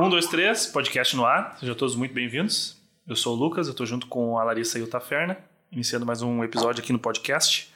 [0.00, 1.58] Um, dois, três, podcast no ar.
[1.60, 2.74] Sejam todos muito bem-vindos.
[3.06, 5.36] Eu sou o Lucas, eu estou junto com a Larissa e o Taferna,
[5.70, 7.70] iniciando mais um episódio aqui no podcast.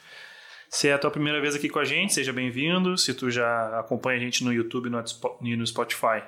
[0.67, 2.97] Se é a tua primeira vez aqui com a gente, seja bem-vindo.
[2.97, 4.89] Se tu já acompanha a gente no YouTube
[5.41, 6.23] e no Spotify,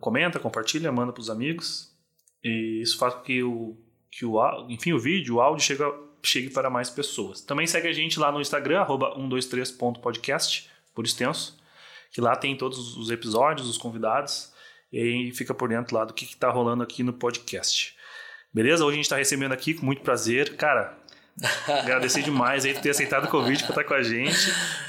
[0.00, 1.96] comenta, compartilha, manda para os amigos.
[2.42, 3.76] E isso faz com que o,
[4.10, 5.84] que o, enfim, o vídeo, o áudio chegue,
[6.20, 7.40] chegue para mais pessoas.
[7.40, 11.56] Também segue a gente lá no Instagram, arroba 123.podcast, por extenso,
[12.10, 14.55] que lá tem todos os episódios, os convidados,
[14.92, 17.94] e aí fica por dentro lá do que está rolando aqui no podcast.
[18.52, 18.84] Beleza?
[18.84, 20.56] Hoje a gente está recebendo aqui com muito prazer.
[20.56, 20.96] Cara,
[21.68, 24.38] agradecer demais aí por ter aceitado o convite para estar com a gente.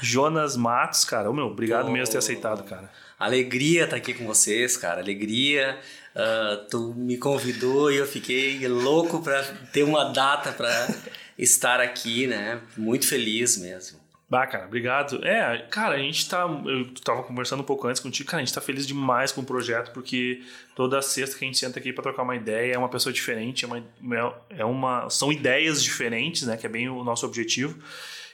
[0.00, 1.28] Jonas Matos, cara.
[1.28, 2.90] Ô, meu, obrigado oh, mesmo por ter aceitado, cara.
[3.18, 5.00] Alegria estar aqui com vocês, cara.
[5.00, 5.78] Alegria.
[6.14, 9.42] Uh, tu me convidou e eu fiquei louco para
[9.72, 10.88] ter uma data para
[11.36, 12.60] estar aqui, né?
[12.76, 14.00] Muito feliz mesmo.
[14.30, 15.24] Bah, cara, obrigado.
[15.24, 16.42] É, cara, a gente tá.
[16.66, 19.44] Eu tava conversando um pouco antes contigo, cara, a gente tá feliz demais com o
[19.44, 20.42] projeto, porque
[20.76, 23.64] toda sexta que a gente senta aqui para trocar uma ideia é uma pessoa diferente,
[23.64, 25.08] é uma, é uma.
[25.08, 26.58] São ideias diferentes, né?
[26.58, 27.82] Que é bem o nosso objetivo.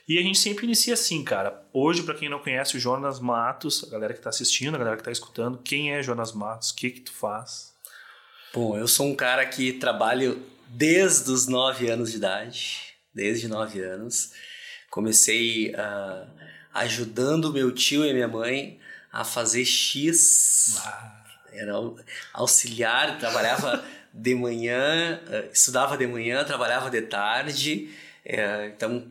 [0.07, 1.63] E a gente sempre inicia assim, cara.
[1.71, 4.97] Hoje, para quem não conhece o Jonas Matos, a galera que tá assistindo, a galera
[4.97, 6.71] que tá escutando, quem é Jonas Matos?
[6.71, 7.73] O que que tu faz?
[8.53, 12.81] Bom, eu sou um cara que trabalho desde os nove anos de idade,
[13.13, 14.31] desde nove anos.
[14.95, 16.25] Comecei uh,
[16.73, 18.79] ajudando meu tio e minha mãe
[19.11, 20.77] a fazer X.
[20.77, 21.21] Ah.
[21.51, 21.73] Era
[22.31, 27.89] auxiliar, trabalhava de manhã, uh, estudava de manhã, trabalhava de tarde.
[28.25, 29.05] Uh, então,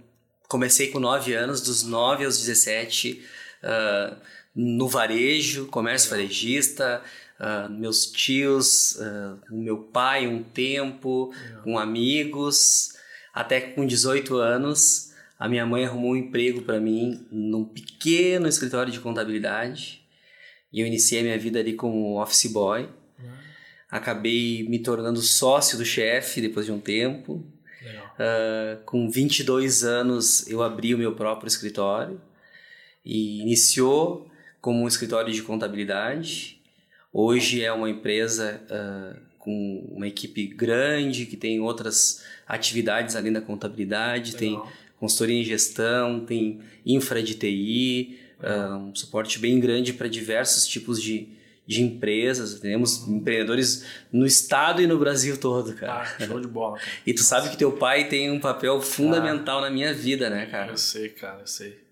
[0.48, 3.22] comecei com 9 anos, dos 9 aos 17,
[3.62, 4.16] uh,
[4.56, 7.02] no varejo, comércio varejista.
[7.38, 11.30] Uh, meus tios, uh, meu pai um tempo,
[11.62, 12.94] com amigos,
[13.34, 15.12] até com 18 anos
[15.44, 20.00] a minha mãe arrumou um emprego para mim num pequeno escritório de contabilidade
[20.72, 22.88] e eu iniciei minha vida ali como office boy.
[23.90, 27.44] Acabei me tornando sócio do chefe depois de um tempo.
[28.14, 32.18] Uh, com 22 anos eu abri o meu próprio escritório
[33.04, 34.26] e iniciou
[34.62, 36.58] como um escritório de contabilidade.
[37.12, 43.42] Hoje é uma empresa uh, com uma equipe grande que tem outras atividades além da
[43.42, 44.62] contabilidade, Legal.
[44.62, 50.66] tem consultoria em gestão, tem infra de TI, ah, um suporte bem grande para diversos
[50.66, 51.28] tipos de,
[51.66, 52.58] de empresas.
[52.58, 56.02] Temos empreendedores no estado e no Brasil todo, cara.
[56.02, 56.78] Ah, show de bola.
[56.78, 56.90] Cara.
[57.06, 60.46] E tu sabe que teu pai tem um papel fundamental ah, na minha vida, né,
[60.46, 60.72] cara?
[60.72, 61.84] Eu sei, cara, eu sei.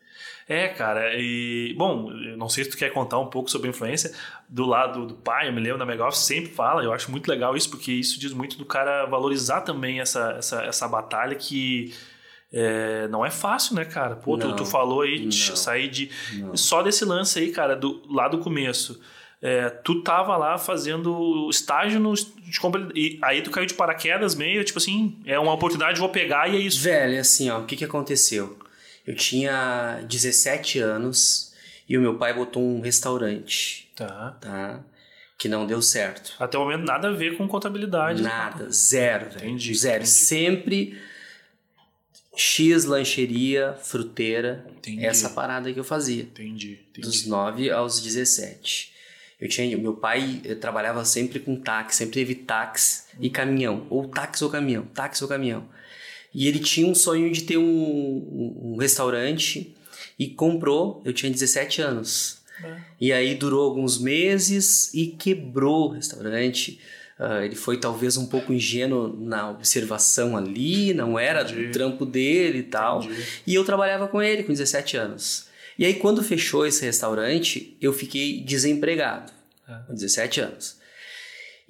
[0.48, 4.12] É, cara, e bom, não sei se tu quer contar um pouco sobre a influência
[4.48, 7.28] do lado do pai, eu me lembro da Mega Office sempre fala, eu acho muito
[7.28, 11.94] legal isso, porque isso diz muito do cara valorizar também essa, essa, essa batalha que
[12.52, 14.14] é, não é fácil, né, cara?
[14.14, 16.10] Pô, tu, tu, falou aí de sair de.
[16.34, 16.56] Não.
[16.56, 19.00] Só desse lance aí, cara, do, lá do começo.
[19.40, 22.60] É, tu tava lá fazendo estágio no, de
[22.94, 26.56] e aí tu caiu de paraquedas meio, tipo assim, é uma oportunidade, vou pegar e
[26.56, 26.80] é isso.
[26.80, 28.56] Velho, assim, ó, o que que aconteceu?
[29.04, 31.52] Eu tinha 17 anos
[31.88, 33.90] e o meu pai botou um restaurante.
[33.96, 34.36] Tá.
[34.40, 34.80] Tá?
[35.36, 36.34] Que não deu certo.
[36.38, 38.22] Até o momento nada a ver com contabilidade.
[38.22, 39.46] Nada, zero, velho.
[39.46, 39.74] Entendi.
[39.74, 39.96] Zero.
[39.96, 40.10] Entendi.
[40.10, 41.00] Sempre
[42.34, 44.66] X lancheria, fruteira.
[44.78, 45.04] Entendi.
[45.04, 46.22] Essa parada que eu fazia.
[46.22, 46.78] Entendi.
[46.90, 47.06] Entendi.
[47.06, 48.92] Dos 9 aos 17.
[49.40, 54.06] Eu tinha, meu pai eu trabalhava sempre com táxi, sempre teve táxi e caminhão, ou
[54.06, 55.68] táxi ou caminhão, táxi ou caminhão.
[56.32, 59.74] E ele tinha um sonho de ter um, um restaurante
[60.16, 62.38] e comprou, eu tinha 17 anos.
[62.62, 62.80] É.
[63.00, 66.80] E aí durou alguns meses e quebrou o restaurante.
[67.22, 71.66] Uh, ele foi talvez um pouco ingênuo na observação ali, não era Entendi.
[71.66, 73.00] do trampo dele e tal.
[73.00, 73.24] Entendi.
[73.46, 75.46] E eu trabalhava com ele com 17 anos.
[75.78, 79.30] E aí, quando fechou esse restaurante, eu fiquei desempregado,
[79.68, 79.74] é.
[79.86, 80.81] com 17 anos.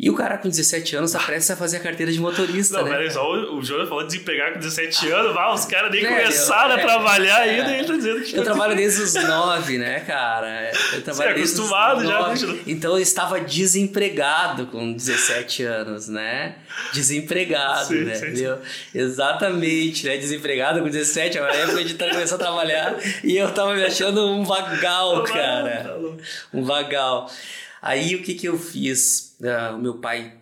[0.03, 2.87] E o cara com 17 anos tá prestes a fazer a carteira de motorista, não,
[2.87, 2.91] né?
[2.91, 6.71] Peraí, só o, o falou de desempregar com 17 anos, ah, os caras nem começaram
[6.71, 8.37] eu, a trabalhar é, ainda e ele tá dizendo que...
[8.37, 10.73] Eu trabalho desde os 9, né, cara?
[10.93, 12.29] Eu trabalho Você é acostumado já.
[12.31, 12.59] Deixa...
[12.67, 16.57] Então eu estava desempregado com 17 anos, né?
[16.93, 18.15] Desempregado, sim, né?
[18.17, 18.47] Sim, sim.
[18.93, 20.17] Exatamente, né?
[20.17, 24.45] Desempregado com 17, a época de começar a trabalhar e eu tava me achando um
[24.45, 25.85] vagal, tá cara.
[25.85, 25.97] Tá
[26.53, 27.31] um vagal.
[27.83, 29.37] Aí o que que eu fiz?
[29.41, 30.35] Uh, o meu pai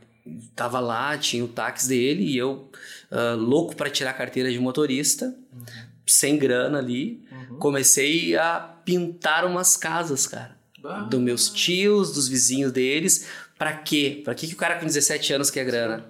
[0.55, 2.71] tava lá, tinha o táxi dele e eu
[3.11, 5.65] uh, louco para tirar a carteira de motorista, uhum.
[6.07, 7.57] sem grana ali, uhum.
[7.57, 10.61] comecei a pintar umas casas, cara.
[11.11, 13.27] Dos meus tios, dos vizinhos deles.
[13.59, 14.23] Para quê?
[14.25, 16.07] Para que, que o cara com 17 anos quer grana?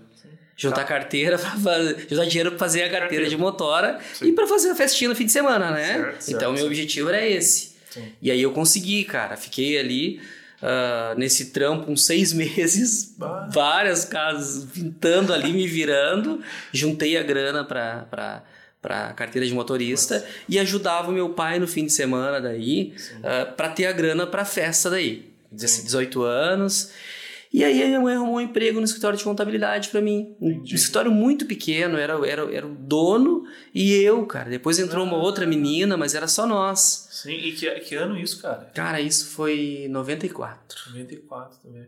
[0.57, 0.85] juntar tá.
[0.85, 4.27] carteira para fazer, juntar dinheiro para fazer a carteira de motora Sim.
[4.27, 5.95] e para fazer a festinha no fim de semana, né?
[5.95, 7.71] Certo, então certo, meu objetivo era esse.
[7.89, 8.13] Sim.
[8.21, 9.39] E aí eu consegui, cara.
[9.39, 10.21] Fiquei ali
[10.63, 13.17] uh, nesse trampo uns seis meses,
[13.53, 16.41] várias casas pintando ali, me virando.
[16.73, 18.43] Juntei a grana para
[18.83, 20.27] para carteira de motorista Nossa.
[20.49, 23.93] e ajudava o meu pai no fim de semana daí uh, ah, para ter a
[23.93, 26.91] grana para festa daí 18 anos
[27.53, 30.37] e aí a minha mãe arrumou um emprego no escritório de contabilidade para mim.
[30.41, 33.45] Um escritório muito pequeno, era, era, era o dono
[33.75, 34.49] e eu, cara.
[34.49, 35.09] Depois entrou ah.
[35.09, 37.09] uma outra menina, mas era só nós.
[37.11, 38.71] Sim, e que, que ano isso, cara?
[38.73, 40.91] Cara, isso foi 94.
[40.91, 41.87] 94 também.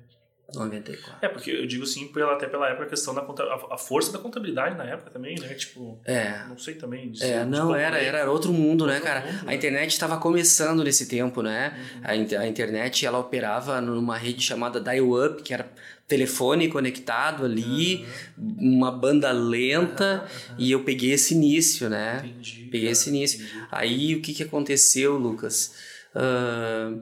[0.54, 1.18] 94.
[1.22, 3.22] É, porque eu digo assim, pela, até pela época, a questão da
[3.70, 5.54] a, força da contabilidade na época também, né?
[5.54, 6.44] Tipo, é.
[6.48, 7.10] não sei também.
[7.10, 9.20] Disso, é, não, era, era outro mundo, né, cara?
[9.20, 9.54] Mundo, a né?
[9.54, 11.74] internet estava começando nesse tempo, né?
[11.96, 12.38] Uhum.
[12.38, 15.70] A, a internet, ela operava numa rede chamada dial-up, que era
[16.06, 18.06] telefone conectado ali,
[18.36, 18.76] uhum.
[18.76, 20.56] uma banda lenta, uhum.
[20.58, 22.22] e eu peguei esse início, né?
[22.24, 23.44] Entendi, peguei cara, esse início.
[23.44, 23.66] Entendi.
[23.70, 25.74] Aí, o que que aconteceu, Lucas?
[26.14, 27.00] Uh,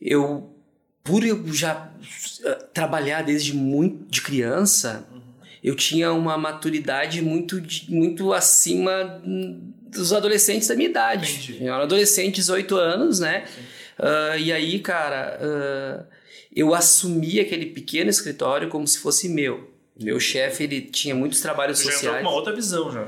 [0.00, 0.50] eu
[1.04, 1.92] por eu já
[2.72, 5.20] trabalhar desde muito de criança, uhum.
[5.62, 9.22] eu tinha uma maturidade muito, muito acima
[9.94, 11.32] dos adolescentes da minha idade.
[11.32, 11.64] Entendi.
[11.64, 13.44] Eu era adolescente, 18 anos, né?
[13.98, 16.04] Uh, e aí, cara, uh,
[16.54, 19.72] eu assumi aquele pequeno escritório como se fosse meu.
[19.98, 22.16] Meu chefe, ele tinha muitos trabalhos Você sociais.
[22.16, 23.06] Já uma outra visão já.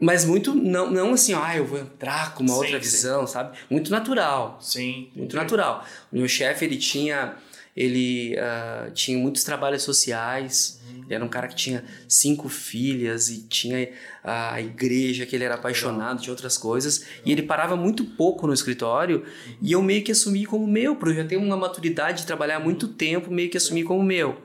[0.00, 3.32] Mas muito, não, não assim, ah, eu vou entrar com uma sim, outra visão, sim.
[3.32, 3.56] sabe?
[3.70, 4.58] Muito natural.
[4.60, 5.10] Sim.
[5.14, 5.36] Muito entendi.
[5.36, 5.86] natural.
[6.12, 7.34] O meu chefe, ele tinha,
[7.76, 10.80] ele uh, tinha muitos trabalhos sociais.
[10.88, 11.02] Uhum.
[11.04, 13.90] Ele era um cara que tinha cinco filhas e tinha
[14.24, 17.04] a igreja que ele era apaixonado de outras coisas.
[17.24, 19.24] E ele parava muito pouco no escritório
[19.60, 22.56] e eu meio que assumi como meu, porque eu já tenho uma maturidade de trabalhar
[22.56, 24.40] há muito tempo, meio que assumi como meu.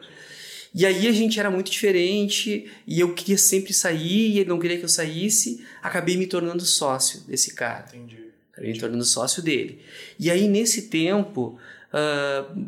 [0.73, 4.59] E aí a gente era muito diferente e eu queria sempre sair e ele não
[4.59, 5.65] queria que eu saísse.
[5.81, 7.85] Acabei me tornando sócio desse cara.
[7.93, 8.17] Entendi.
[8.51, 9.81] Acabei me tornando sócio dele.
[10.19, 11.57] E aí nesse tempo
[11.93, 12.65] uh,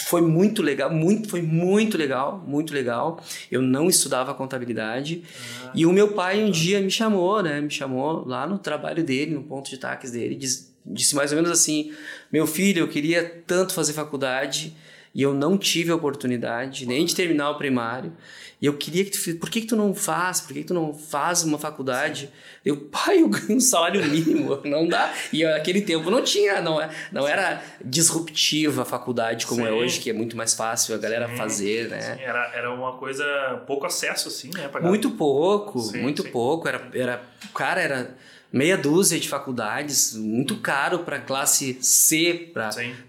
[0.00, 3.22] foi muito legal, muito, foi muito legal, muito legal.
[3.50, 5.22] Eu não estudava contabilidade
[5.64, 7.60] ah, e o meu pai um dia me chamou, né?
[7.60, 11.36] Me chamou lá no trabalho dele, no ponto de taques dele, disse, disse mais ou
[11.36, 11.92] menos assim:
[12.32, 14.74] meu filho, eu queria tanto fazer faculdade
[15.14, 18.12] e eu não tive a oportunidade nem de terminar o primário.
[18.60, 20.40] E eu queria que tu por que, que tu não faz?
[20.40, 22.30] Por que, que tu não faz uma faculdade?
[22.64, 25.12] Eu, pai, eu ganho um salário mínimo, não dá.
[25.32, 29.70] E naquele tempo não tinha, não, é, não era disruptiva a faculdade como é Sim.
[29.70, 31.36] é hoje, que é muito mais fácil a galera Sim.
[31.36, 32.00] fazer, né?
[32.00, 33.24] Sim, era, era uma coisa,
[33.66, 34.70] pouco acesso, assim, né?
[34.80, 36.68] Muito pouco, muito pouco.
[36.68, 37.22] Era, era,
[37.52, 38.16] cara, era
[38.52, 42.52] meia dúzia de faculdades, muito caro para classe C,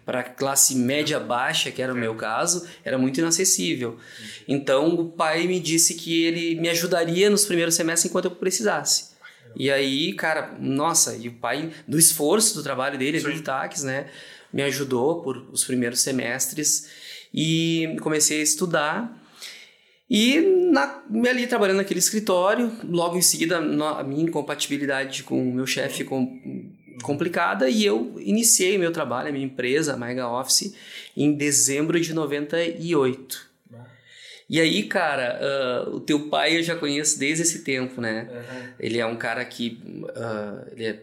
[0.06, 3.98] para classe média baixa, que era o meu caso, era muito inacessível.
[4.48, 9.12] Então o pai me disse que ele me ajudaria nos primeiros semestres enquanto eu precisasse.
[9.56, 14.08] E aí, cara, nossa, e o pai, do esforço do trabalho dele, de táxis, né,
[14.52, 16.88] me ajudou por os primeiros semestres.
[17.34, 19.23] E comecei a estudar
[20.16, 20.40] e
[20.72, 26.04] na, ali trabalhando naquele escritório, logo em seguida a minha incompatibilidade com o meu chefe
[26.04, 26.32] ficou
[27.02, 30.76] complicada e eu iniciei meu trabalho, a minha empresa, a Mega Office,
[31.18, 33.54] em dezembro de 98.
[34.48, 38.30] E aí, cara, uh, o teu pai eu já conheço desde esse tempo, né?
[38.32, 38.74] Uhum.
[38.80, 41.00] Ele é um cara que uh, ele é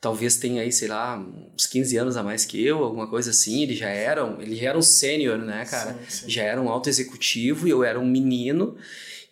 [0.00, 1.18] talvez tenha aí, sei lá,
[1.54, 3.62] uns 15 anos a mais que eu, alguma coisa assim.
[3.62, 5.92] Ele já era, ele já era um sênior, né, cara?
[6.08, 6.30] Sim, sim.
[6.30, 8.76] Já era um alto executivo e eu era um menino.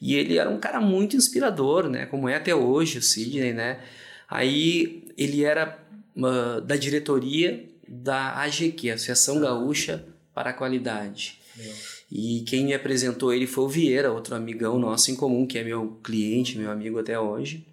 [0.00, 2.06] E ele era um cara muito inspirador, né?
[2.06, 3.80] Como é até hoje o Sidney, né?
[4.28, 5.78] Aí ele era
[6.16, 10.04] uh, da diretoria da AGQ, Associação Gaúcha
[10.34, 11.38] para a Qualidade.
[11.56, 11.72] Meu.
[12.10, 15.64] E quem me apresentou ele foi o Vieira, outro amigão nosso em comum, que é
[15.64, 17.66] meu cliente, meu amigo até hoje.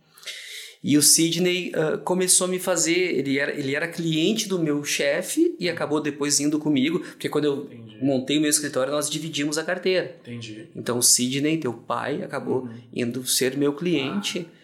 [0.88, 4.84] E o Sidney uh, começou a me fazer, ele era, ele era cliente do meu
[4.84, 7.98] chefe e acabou depois indo comigo, porque quando eu Entendi.
[8.06, 10.16] montei o meu escritório, nós dividimos a carteira.
[10.22, 10.68] Entendi.
[10.76, 12.78] Então o Sidney, teu pai, acabou uhum.
[12.94, 14.48] indo ser meu cliente.
[14.48, 14.58] Ah.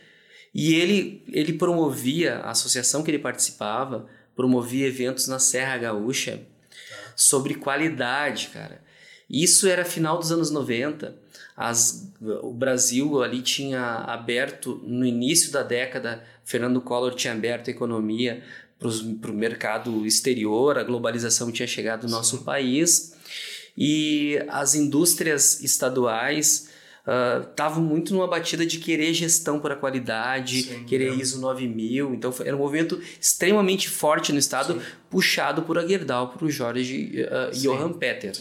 [0.54, 7.14] E ele, ele promovia, a associação que ele participava, promovia eventos na Serra Gaúcha tá.
[7.16, 8.81] sobre qualidade, cara.
[9.32, 11.16] Isso era final dos anos 90
[11.56, 12.12] as,
[12.42, 18.42] o Brasil ali tinha aberto, no início da década, Fernando Collor tinha aberto a economia
[18.80, 22.44] para o mercado exterior, a globalização tinha chegado no nosso Sim.
[22.44, 23.16] país
[23.78, 26.70] e as indústrias estaduais
[27.52, 31.16] estavam uh, muito numa batida de querer gestão para qualidade, Sim, querer é.
[31.16, 32.16] ISO 9000.
[32.16, 34.82] Então foi, era um movimento extremamente forte no estado, Sim.
[35.12, 38.34] puxado por Agerdal, por Jorge uh, Johan Peter.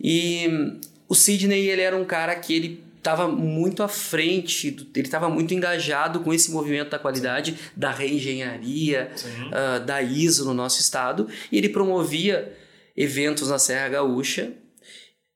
[0.00, 0.78] E
[1.08, 5.54] o Sidney, ele era um cara que ele estava muito à frente, ele estava muito
[5.54, 9.10] engajado com esse movimento da qualidade, da reengenharia,
[9.48, 12.56] uh, da ISO no nosso estado, e ele promovia
[12.96, 14.52] eventos na Serra Gaúcha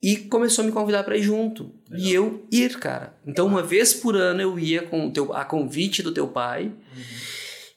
[0.03, 1.73] e começou a me convidar para ir junto.
[1.89, 2.07] Legal.
[2.07, 3.17] E eu ir, cara.
[3.27, 6.65] Então, uma vez por ano eu ia com teu, a convite do teu pai.
[6.65, 7.03] Uhum.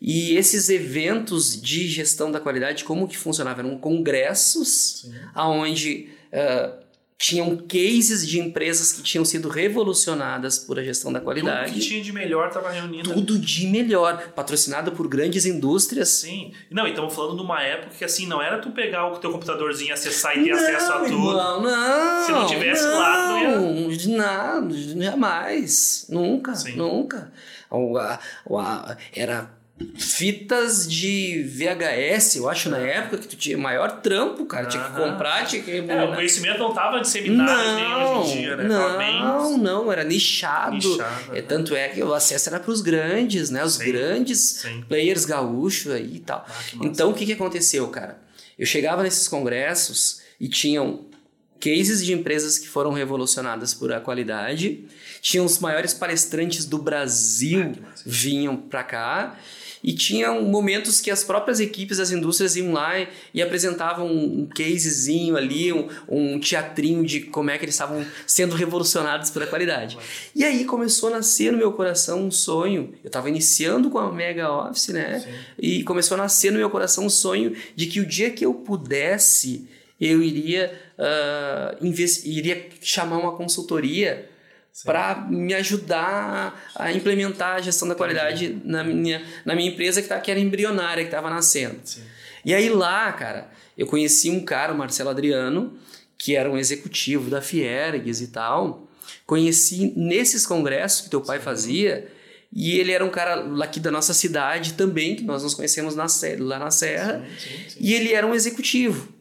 [0.02, 3.62] E esses eventos de gestão da qualidade, como que funcionava?
[3.62, 5.14] Eram congressos Sim.
[5.36, 11.72] onde uh, tinham cases de empresas que tinham sido revolucionadas por a gestão da qualidade.
[11.72, 13.12] Tudo que tinha de melhor estava reunido.
[13.12, 16.10] Tudo de melhor, patrocinado por grandes indústrias.
[16.10, 16.54] Sim.
[16.70, 19.32] Não, e estamos falando de uma época que assim, não era tu pegar o teu
[19.32, 21.08] computadorzinho, acessar e ter não, acesso a tudo.
[21.08, 22.26] Irmão, não.
[22.26, 24.18] Se não tivesse não, lá, não ia.
[24.18, 26.06] Nada, jamais.
[26.10, 26.76] Nunca, Sim.
[26.76, 27.32] nunca.
[29.16, 29.57] Era
[29.96, 34.66] fitas de VHS, eu acho, na época, que tu tinha maior trampo, cara.
[34.66, 35.72] Tinha que comprar, tinha que.
[35.72, 38.64] É, o conhecimento não tava disseminado não, hoje em dia, né?
[38.64, 39.58] Não, bem...
[39.60, 40.76] não, era nichado.
[40.76, 43.64] nichado é, tanto é que o acesso era para os grandes, né?
[43.64, 43.86] Os Sim.
[43.86, 44.84] grandes Sim.
[44.88, 46.46] players gaúchos aí e tal.
[46.48, 48.20] Ah, então, o que, que aconteceu, cara?
[48.58, 51.06] Eu chegava nesses congressos e tinham
[51.60, 54.86] cases de empresas que foram revolucionadas por a qualidade.
[55.22, 59.38] Tinham os maiores palestrantes do Brasil ah, vinham para cá
[59.84, 62.94] e tinham momentos que as próprias equipes das indústrias iam lá
[63.34, 68.56] e, apresentavam um casezinho ali, um, um, teatrinho de como é que eles estavam sendo
[68.56, 69.98] revolucionados pela qualidade.
[70.36, 72.94] E aí começou a nascer no meu coração um sonho.
[73.04, 75.20] Eu estava iniciando com a Mega Office, né?
[75.20, 75.30] Sim.
[75.60, 78.54] E começou a nascer no meu coração um sonho de que o dia que eu
[78.54, 79.68] pudesse,
[80.00, 81.86] eu iria, uh,
[82.26, 84.30] iria chamar uma consultoria
[84.86, 90.08] para me ajudar a implementar a gestão da qualidade na minha, na minha empresa que,
[90.08, 91.80] tá, que era embrionária, que estava nascendo.
[91.84, 92.04] Sim.
[92.46, 95.78] E aí lá, cara, eu conheci um cara, o Marcelo Adriano,
[96.18, 98.88] que era um executivo da Fiergues e tal.
[99.26, 101.44] Conheci nesses congressos que teu pai Sim.
[101.44, 102.08] fazia.
[102.54, 106.08] E ele era um cara aqui da nossa cidade também, que nós nos conhecemos na,
[106.40, 107.26] lá na Serra.
[107.80, 109.17] E ele era um executivo.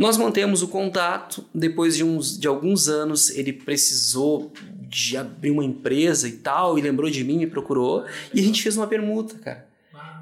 [0.00, 4.50] Nós mantemos o contato, depois de, uns, de alguns anos ele precisou
[4.88, 8.62] de abrir uma empresa e tal, e lembrou de mim, me procurou, e a gente
[8.62, 9.68] fez uma permuta, cara.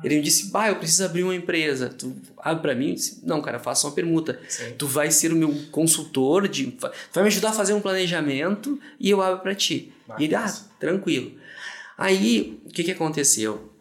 [0.02, 1.90] Ele me disse, bah, eu preciso abrir uma empresa.
[1.90, 2.94] Tu abre para mim?
[2.94, 4.40] Disse, não, cara, faça uma permuta.
[4.48, 4.74] Sim.
[4.76, 6.76] Tu vai ser o meu consultor, de,
[7.12, 9.92] vai me ajudar a fazer um planejamento e eu abro para ti.
[10.18, 11.32] e ele, ah, tranquilo.
[11.96, 13.72] Aí, o que, que aconteceu?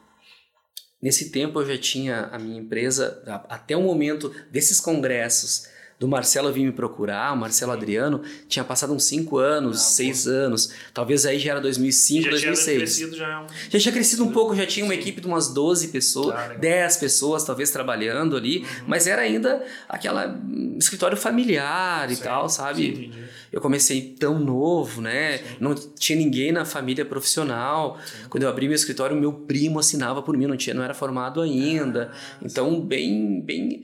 [1.02, 5.68] Nesse tempo eu já tinha a minha empresa, até o momento desses congressos,
[6.00, 10.72] do Marcelo vir me procurar, o Marcelo Adriano, tinha passado uns 5 anos, 6 anos.
[10.94, 12.66] Talvez aí já era 2005, já 2006.
[12.66, 13.48] Tinha crescido, já, é um...
[13.70, 16.98] já tinha crescido um pouco, já tinha uma equipe de umas 12 pessoas, ah, 10
[16.98, 18.66] pessoas talvez trabalhando ali, uhum.
[18.86, 20.40] mas era ainda aquela
[20.78, 22.24] escritório familiar e Sim.
[22.24, 22.96] tal, sabe?
[22.96, 23.12] Sim,
[23.52, 25.40] eu comecei tão novo, né?
[25.40, 25.44] Sim.
[25.60, 27.98] Não tinha ninguém na família profissional.
[28.30, 31.42] Quando eu abri meu escritório, meu primo assinava por mim, não tinha, não era formado
[31.42, 32.12] ainda.
[32.14, 33.84] Ah, então, bem, bem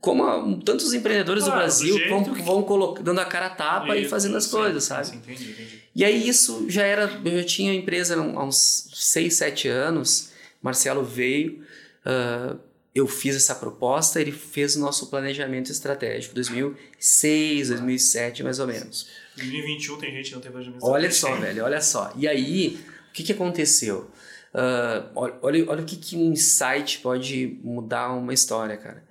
[0.00, 2.42] como tantos empreendedores do Brasil do vão, que...
[2.42, 5.06] vão colocando, dando a cara a tapa e fazendo as coisas, sabe?
[5.06, 5.82] Sim, entendi, entendi.
[5.94, 10.30] E aí isso já era, eu já tinha empresa há uns 6, 7 anos,
[10.62, 11.62] Marcelo veio,
[12.04, 12.58] uh,
[12.94, 19.08] eu fiz essa proposta, ele fez o nosso planejamento estratégico, 2006, 2007 mais ou menos.
[19.36, 22.12] 2021 tem gente que não tem planejamento Olha só, velho, olha só.
[22.16, 24.10] E aí, o que, que aconteceu?
[24.54, 25.10] Uh,
[25.42, 29.05] olha, olha o que, que um insight pode mudar uma história, cara.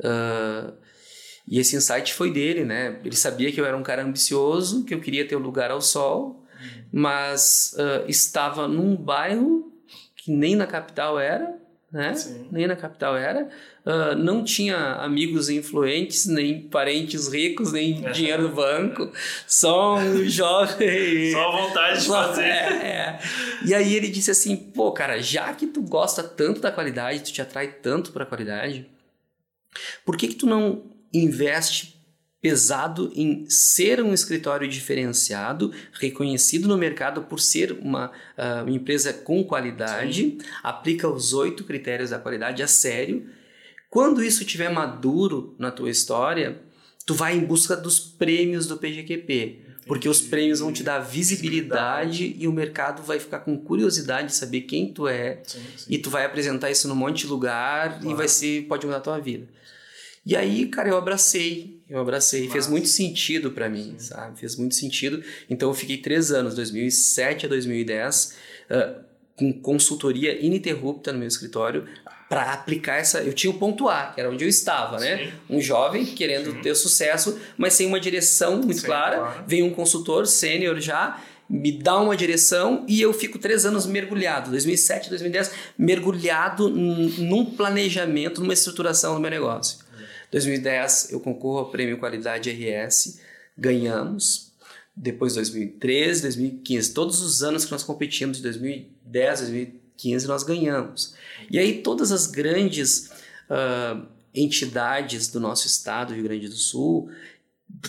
[0.00, 0.72] Uh,
[1.48, 2.98] e esse insight foi dele, né?
[3.04, 5.80] Ele sabia que eu era um cara ambicioso, que eu queria ter um lugar ao
[5.80, 6.44] sol,
[6.92, 9.72] mas uh, estava num bairro
[10.16, 11.54] que nem na capital era,
[11.92, 12.14] né?
[12.14, 12.48] Sim.
[12.50, 13.48] Nem na capital era.
[13.84, 19.12] Uh, não tinha amigos influentes, nem parentes ricos, nem dinheiro no banco.
[19.46, 21.30] Só um jovem.
[21.30, 22.42] Só a vontade de fazer.
[22.42, 23.20] É, é.
[23.64, 27.32] E aí ele disse assim: pô, cara, já que tu gosta tanto da qualidade, tu
[27.32, 28.95] te atrai tanto para a qualidade
[30.04, 31.96] por que, que tu não investe
[32.40, 39.42] pesado em ser um escritório diferenciado, reconhecido no mercado por ser uma, uh, empresa com
[39.42, 40.38] qualidade, Sim.
[40.62, 43.26] aplica os oito critérios da qualidade a sério.
[43.90, 46.60] Quando isso estiver maduro na tua história,
[47.04, 49.65] tu vai em busca dos prêmios do PGQP.
[49.86, 54.34] Porque os prêmios vão te dar visibilidade e o mercado vai ficar com curiosidade de
[54.34, 55.40] saber quem tu é.
[55.44, 55.86] Sim, sim.
[55.88, 58.10] E tu vai apresentar isso num monte de lugar claro.
[58.10, 59.46] e vai ser, pode mudar a tua vida.
[60.24, 61.80] E aí, cara, eu abracei.
[61.88, 62.48] Eu abracei.
[62.50, 64.08] Fez muito sentido para mim, Sim.
[64.08, 64.40] sabe?
[64.40, 65.22] Fez muito sentido.
[65.48, 68.34] Então eu fiquei três anos, 2007 a 2010,
[68.68, 69.04] uh,
[69.36, 71.86] com consultoria ininterrupta no meu escritório
[72.28, 73.20] para aplicar essa.
[73.20, 75.18] Eu tinha o ponto A, que era onde eu estava, né?
[75.18, 75.32] Sim.
[75.50, 76.60] Um jovem querendo Sim.
[76.60, 79.18] ter sucesso, mas sem uma direção muito Sim, clara.
[79.18, 79.44] Claro.
[79.46, 84.50] Vem um consultor sênior já me dá uma direção e eu fico três anos mergulhado,
[84.50, 89.78] 2007, 2010, mergulhado num planejamento, numa estruturação do meu negócio.
[90.32, 93.20] 2010 eu concorro ao Prêmio Qualidade RS,
[93.56, 94.52] ganhamos.
[94.98, 99.40] Depois 2013, 2015, todos os anos que nós competimos, de 2010
[99.96, 101.14] 2015, nós ganhamos.
[101.50, 103.10] E aí todas as grandes
[103.50, 107.10] uh, entidades do nosso estado, Rio Grande do Sul,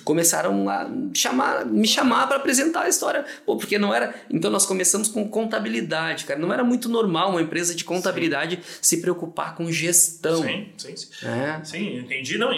[0.03, 3.25] começaram a chamar, me chamar para apresentar a história.
[3.45, 4.13] Pô, porque não era.
[4.29, 6.39] Então nós começamos com contabilidade, cara.
[6.39, 8.79] Não era muito normal uma empresa de contabilidade sim.
[8.81, 10.43] se preocupar com gestão.
[10.43, 11.25] Sim, sim, sim.
[11.25, 11.63] É.
[11.63, 12.37] Sim, entendi.
[12.37, 12.49] Não,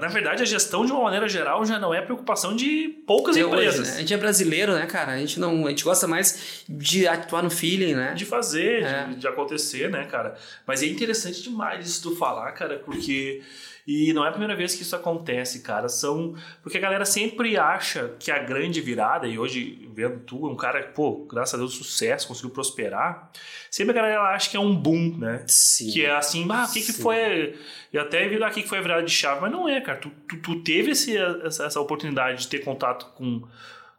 [0.00, 3.46] na verdade, a gestão, de uma maneira geral, já não é preocupação de poucas Até
[3.46, 3.80] empresas.
[3.80, 3.96] Hoje, né?
[3.96, 5.12] A gente é brasileiro, né, cara?
[5.12, 5.66] A gente não.
[5.66, 8.14] A gente gosta mais de atuar no feeling, né?
[8.14, 9.06] De fazer, é.
[9.08, 10.36] de, de acontecer, né, cara?
[10.66, 13.42] Mas é interessante demais isso tu falar, cara, porque.
[13.86, 15.88] E não é a primeira vez que isso acontece, cara.
[15.88, 16.34] São.
[16.62, 20.56] Porque a galera sempre acha que a grande virada, e hoje, vendo tu, é um
[20.56, 23.30] cara que, pô, graças a Deus, sucesso, conseguiu prosperar.
[23.70, 25.44] Sempre a galera acha que é um boom, né?
[25.46, 25.90] Sim.
[25.90, 27.58] Que é assim, ah, o que, que foi.
[27.92, 29.98] E até vi aqui que foi a virada de chave, mas não é, cara.
[29.98, 33.42] Tu, tu, tu teve esse, essa, essa oportunidade de ter contato com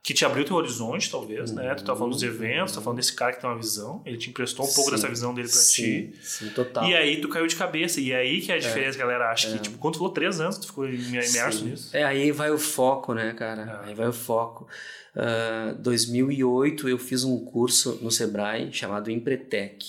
[0.06, 1.74] que te abriu teu horizonte, talvez, né?
[1.74, 4.30] Tu tá falando dos eventos, tá falando desse cara que tem uma visão, ele te
[4.30, 6.20] emprestou um sim, pouco dessa visão dele pra sim, ti.
[6.22, 6.86] Sim, total.
[6.86, 8.00] E aí tu caiu de cabeça.
[8.00, 8.62] E aí que é a é.
[8.62, 9.54] diferença, é, a galera acha é.
[9.54, 11.66] que, tipo, quando tu falou três anos, tu ficou imerso sim.
[11.66, 11.98] nisso.
[11.98, 13.82] É, aí vai o foco, né, cara?
[13.84, 13.90] É.
[13.90, 14.68] Aí vai o foco.
[15.16, 19.84] Uh, ah, 2008 eu fiz um curso no Sebrae chamado Empretec,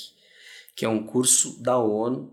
[0.75, 2.33] que é um curso da ONU,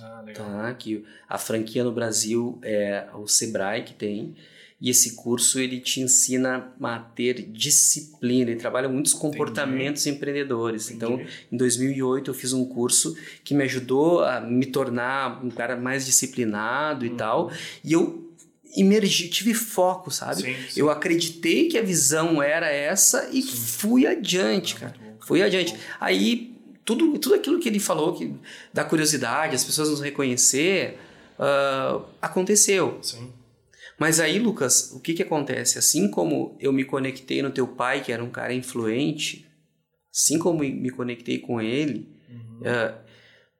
[0.00, 0.72] ah, tá?
[0.72, 4.34] que a franquia no Brasil é o Sebrae que tem,
[4.80, 10.16] e esse curso ele te ensina a ter disciplina, ele trabalha muitos comportamentos Entendi.
[10.16, 10.90] empreendedores.
[10.90, 11.14] Entendi.
[11.14, 15.76] Então, em 2008 eu fiz um curso que me ajudou a me tornar um cara
[15.76, 17.16] mais disciplinado e uhum.
[17.16, 17.52] tal.
[17.82, 18.24] E eu
[18.76, 20.42] emergi, tive foco, sabe?
[20.42, 20.80] Sim, sim.
[20.80, 23.56] Eu acreditei que a visão era essa e sim.
[23.56, 24.94] fui adiante, ah, cara.
[25.20, 25.74] Fui adiante.
[26.00, 28.32] Aí tudo, tudo aquilo que ele falou que
[28.72, 30.98] da curiosidade, as pessoas nos reconhecer,
[31.38, 32.98] uh, aconteceu.
[33.02, 33.32] Sim.
[33.98, 35.78] Mas aí, Lucas, o que que acontece?
[35.78, 39.46] Assim como eu me conectei no teu pai, que era um cara influente,
[40.14, 42.60] assim como me conectei com ele, uhum.
[42.60, 42.94] uh,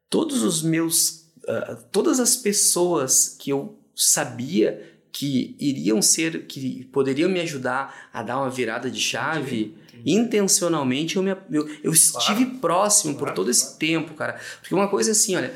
[0.09, 7.29] todos os meus, uh, todas as pessoas que eu sabia que iriam ser, que poderiam
[7.29, 10.13] me ajudar a dar uma virada de chave, entendi, entendi.
[10.13, 12.61] intencionalmente eu, me, eu, eu estive claro.
[12.61, 13.51] próximo claro, por todo claro.
[13.51, 14.41] esse tempo, cara.
[14.61, 15.53] Porque uma coisa é assim, olha,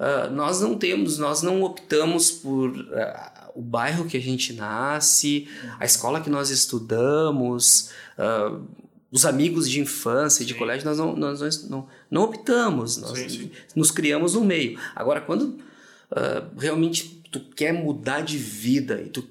[0.00, 2.72] uh, nós não temos, nós não optamos por
[3.54, 8.62] o bairro que a gente nasce, a escola que nós estudamos, uh,
[9.10, 13.16] os amigos de infância e de colégio, nós não, nós, nós não, não optamos, nós
[13.16, 13.50] sim, sim.
[13.76, 14.78] nos criamos no meio.
[14.94, 19.22] Agora, quando uh, realmente tu quer mudar de vida e tu,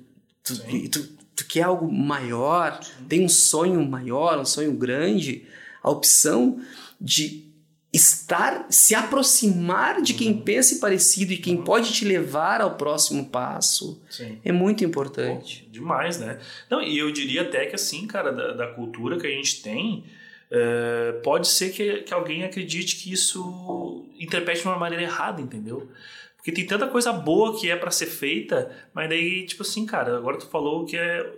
[0.42, 1.04] tu, e tu,
[1.36, 5.46] tu, quer algo maior, tem um sonho maior, um sonho grande,
[5.82, 6.62] a opção
[7.00, 7.53] de
[7.94, 10.42] estar, se aproximar de quem uhum.
[10.42, 11.64] pensa parecido e quem uhum.
[11.64, 14.40] pode te levar ao próximo passo Sim.
[14.44, 15.64] é muito importante.
[15.64, 16.40] Pô, demais, né?
[16.70, 20.04] Não, e eu diria até que assim, cara, da, da cultura que a gente tem,
[20.50, 25.88] é, pode ser que, que alguém acredite que isso interprete de uma maneira errada, entendeu?
[26.36, 30.18] Porque tem tanta coisa boa que é para ser feita, mas daí, tipo assim, cara,
[30.18, 31.32] agora tu falou que é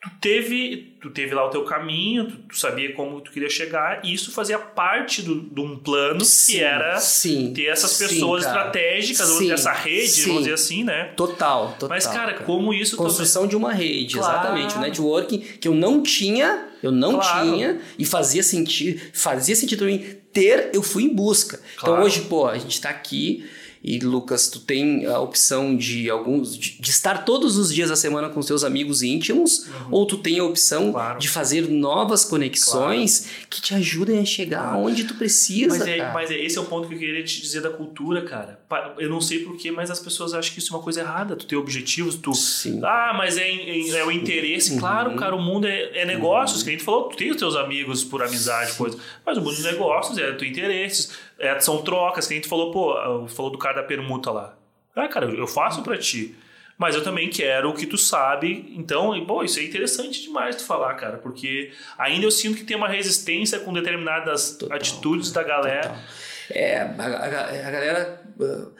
[0.00, 4.00] tu teve, tu teve lá o teu caminho, tu, tu, sabia como tu queria chegar,
[4.02, 8.42] e isso fazia parte do, de um plano sim, que era sim, ter essas pessoas
[8.42, 11.12] sim, estratégicas, sim, ou dessa rede, vamos dizer assim, né?
[11.16, 11.88] Total, total.
[11.90, 12.44] Mas, cara, cara.
[12.44, 12.96] como isso...
[12.96, 13.50] Construção também...
[13.50, 14.32] de uma rede, claro.
[14.32, 14.76] exatamente.
[14.76, 17.52] O networking que eu não tinha, eu não claro.
[17.52, 21.56] tinha, e fazia sentido, fazia sentido pra mim ter, eu fui em busca.
[21.56, 21.94] Então, claro.
[21.96, 23.44] Então hoje, pô, a gente tá aqui
[23.82, 27.96] e Lucas, tu tem a opção de alguns de, de estar todos os dias da
[27.96, 29.86] semana com seus amigos íntimos, uhum.
[29.90, 31.18] ou tu tem a opção claro.
[31.18, 33.46] de fazer novas conexões claro.
[33.48, 34.80] que te ajudem a chegar claro.
[34.80, 35.78] onde tu precisa.
[35.78, 38.22] Mas, é, mas é, esse é o ponto que eu queria te dizer da cultura,
[38.22, 38.60] cara.
[38.98, 41.34] Eu não sei porquê, mas as pessoas acham que isso é uma coisa errada.
[41.34, 42.34] Tu tem objetivos, tu.
[42.34, 42.80] Sim.
[42.84, 44.72] Ah, mas é, é, é o interesse.
[44.72, 44.78] Uhum.
[44.78, 46.60] Claro, cara, o mundo é, é negócios.
[46.60, 46.64] Uhum.
[46.64, 48.98] Que a gente falou, tu tem os teus amigos por amizade, coisa.
[49.24, 52.70] Mas o mundo dos negócios é tu interesses é, são trocas, que a gente falou,
[52.70, 54.56] pô, falou do cara da permuta lá.
[54.94, 56.36] Ah, cara, eu faço para ti.
[56.76, 58.72] Mas eu também quero o que tu sabe.
[58.76, 62.64] Então, e, pô, isso é interessante demais tu falar, cara, porque ainda eu sinto que
[62.64, 65.88] tem uma resistência com determinadas total, atitudes da galera.
[65.88, 66.02] Total.
[66.50, 68.74] É, a, a, a galera uh,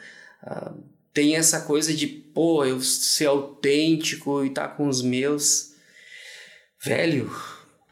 [0.47, 5.71] uh, tem essa coisa de, pô, eu ser autêntico e tá com os meus.
[6.83, 7.31] Velho,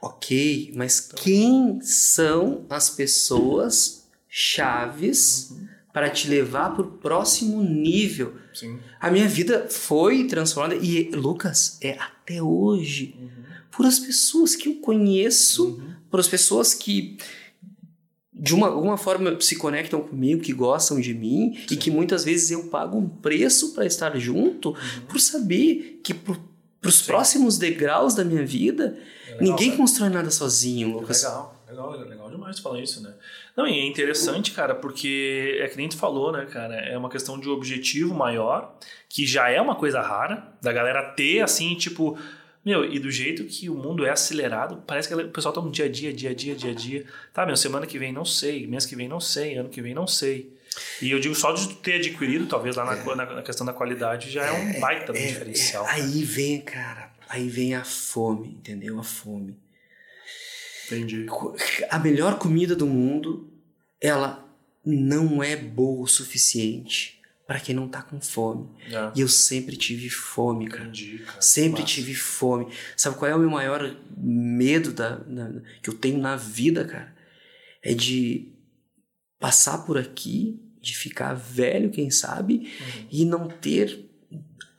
[0.02, 3.99] ok, mas quem são as pessoas
[4.30, 5.68] chaves uhum.
[5.92, 8.36] para te levar para o próximo nível.
[8.54, 8.80] Sim.
[9.00, 13.44] A minha vida foi transformada e Lucas é até hoje uhum.
[13.72, 15.94] por as pessoas que eu conheço, uhum.
[16.10, 17.18] por as pessoas que
[18.32, 21.74] de uma, alguma forma se conectam comigo, que gostam de mim Sim.
[21.74, 24.76] e que muitas vezes eu pago um preço para estar junto, uhum.
[25.10, 26.38] por saber que para
[26.86, 29.78] os próximos degraus da minha vida, é legal, ninguém sabe?
[29.78, 31.24] constrói nada sozinho, Lucas.
[31.24, 33.14] Legal, legal, legal demais falar isso, né?
[33.56, 36.76] Não, e é interessante, cara, porque é que nem tu falou, né, cara?
[36.76, 38.76] É uma questão de objetivo maior,
[39.08, 42.18] que já é uma coisa rara, da galera ter, assim, tipo,
[42.64, 45.72] meu, e do jeito que o mundo é acelerado, parece que o pessoal tá no
[45.72, 47.06] dia a dia, dia a dia, dia a dia.
[47.34, 49.94] Tá, meu, semana que vem não sei, mês que vem não sei, ano que vem
[49.94, 50.54] não sei.
[51.02, 53.16] E eu digo só de ter adquirido, talvez lá na, é.
[53.16, 55.86] na, na questão da qualidade, já é, um é, baita é, diferencial.
[55.88, 59.00] É, aí vem, cara, aí vem a fome, entendeu?
[59.00, 59.58] A fome.
[60.96, 61.26] Entendi.
[61.90, 63.52] A melhor comida do mundo,
[64.02, 64.46] ela
[64.86, 68.70] não é boa o suficiente para quem não tá com fome.
[68.92, 69.12] É.
[69.16, 70.84] E eu sempre tive fome, cara.
[70.84, 71.42] Entendi, cara.
[71.42, 71.94] Sempre Massa.
[71.96, 72.68] tive fome.
[72.96, 75.50] Sabe qual é o meu maior medo da, da,
[75.82, 77.16] que eu tenho na vida, cara?
[77.82, 78.54] É de
[79.40, 83.08] passar por aqui, de ficar velho, quem sabe, uhum.
[83.12, 84.08] e não ter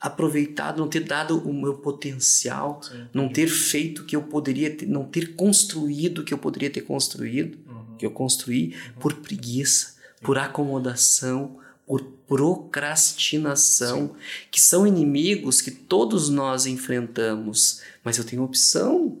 [0.01, 3.05] aproveitado, não ter dado o meu potencial, Sim.
[3.13, 6.71] não ter feito o que eu poderia ter, não ter construído o que eu poderia
[6.71, 7.97] ter construído, uhum.
[7.99, 8.99] que eu construí uhum.
[8.99, 14.13] por preguiça, por acomodação, por procrastinação, Sim.
[14.49, 19.19] que são inimigos que todos nós enfrentamos, mas eu tenho opção.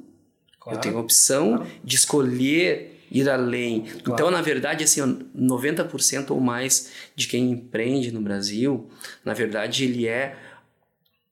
[0.59, 0.77] Claro.
[0.77, 1.71] Eu tenho opção claro.
[1.83, 3.81] de escolher ir além.
[3.81, 4.01] Claro.
[4.07, 5.01] Então, na verdade, assim,
[5.35, 8.89] 90% ou mais de quem empreende no Brasil,
[9.23, 10.37] na verdade, ele é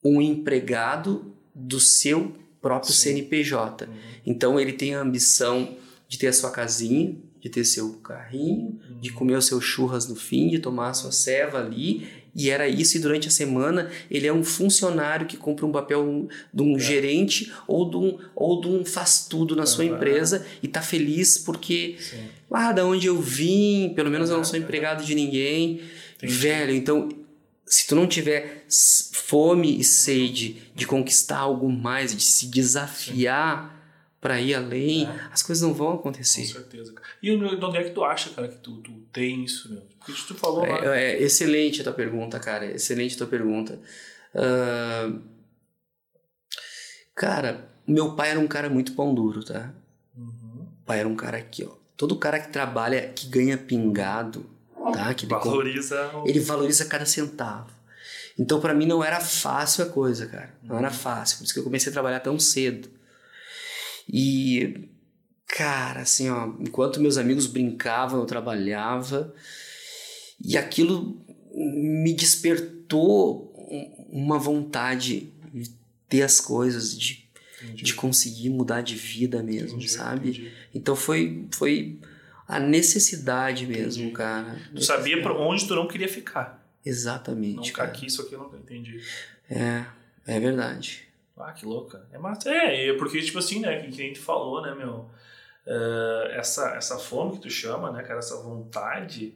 [0.03, 3.15] um empregado do seu próprio Sim.
[3.15, 3.85] CNPJ.
[3.85, 3.93] Uhum.
[4.25, 5.75] Então, ele tem a ambição
[6.07, 8.99] de ter a sua casinha, de ter seu carrinho, uhum.
[8.99, 12.07] de comer o seu churras no fim, de tomar a sua ceva ali.
[12.35, 16.27] E era isso, e durante a semana ele é um funcionário que cumpre um papel
[16.53, 16.79] de um é.
[16.79, 21.37] gerente ou de um, ou de um faz tudo na sua empresa e tá feliz
[21.37, 21.97] porque
[22.49, 25.81] lá ah, da onde eu vim, pelo menos eu não sou empregado de ninguém.
[26.17, 26.33] Entendi.
[26.33, 27.09] Velho, então
[27.69, 28.65] se tu não tiver
[29.13, 33.77] fome e sede de conquistar algo mais, de se desafiar
[34.19, 35.29] para ir além, é.
[35.31, 36.41] as coisas não vão acontecer.
[36.41, 36.95] Com certeza.
[37.21, 39.83] E onde é que tu acha, cara, que tu, tu tem isso, meu?
[39.99, 40.97] Porque tu falou é, lá...
[40.97, 42.65] É, excelente a tua pergunta, cara.
[42.65, 43.79] Excelente a tua pergunta.
[44.33, 45.21] Uh,
[47.15, 49.71] cara, meu pai era um cara muito pão duro, tá?
[50.17, 50.67] Uhum.
[50.81, 51.77] O pai era um cara aqui, ó.
[51.95, 54.49] Todo cara que trabalha, que ganha pingado,
[54.91, 55.13] tá?
[55.13, 56.11] Que valoriza...
[56.23, 57.71] Ele, ele valoriza cada centavo.
[58.37, 60.53] Então, para mim, não era fácil a coisa, cara.
[60.63, 60.79] Não uhum.
[60.79, 61.37] era fácil.
[61.37, 62.89] Por isso que eu comecei a trabalhar tão cedo.
[64.07, 64.89] E,
[65.45, 69.33] cara, assim, ó, enquanto meus amigos brincavam, eu trabalhava.
[70.43, 71.21] E aquilo
[71.53, 73.53] me despertou
[74.09, 75.69] uma vontade de
[76.07, 77.29] ter as coisas, de,
[77.73, 80.29] de conseguir mudar de vida mesmo, entendi, sabe?
[80.29, 80.51] Entendi.
[80.73, 81.99] Então foi, foi
[82.49, 84.17] a necessidade mesmo, entendi.
[84.17, 84.57] cara.
[84.73, 86.67] Tu sabia para onde tu não queria ficar.
[86.83, 87.57] Exatamente.
[87.57, 88.99] Não ficar aqui, isso aqui eu não entendi.
[89.47, 89.85] É,
[90.25, 91.07] é verdade.
[91.37, 92.07] Ah, que louca.
[92.11, 92.49] É massa.
[92.49, 95.11] É, porque, tipo assim, né, que, que a gente falou, né, meu,
[95.67, 99.35] uh, essa, essa fome que tu chama, né, cara, essa vontade,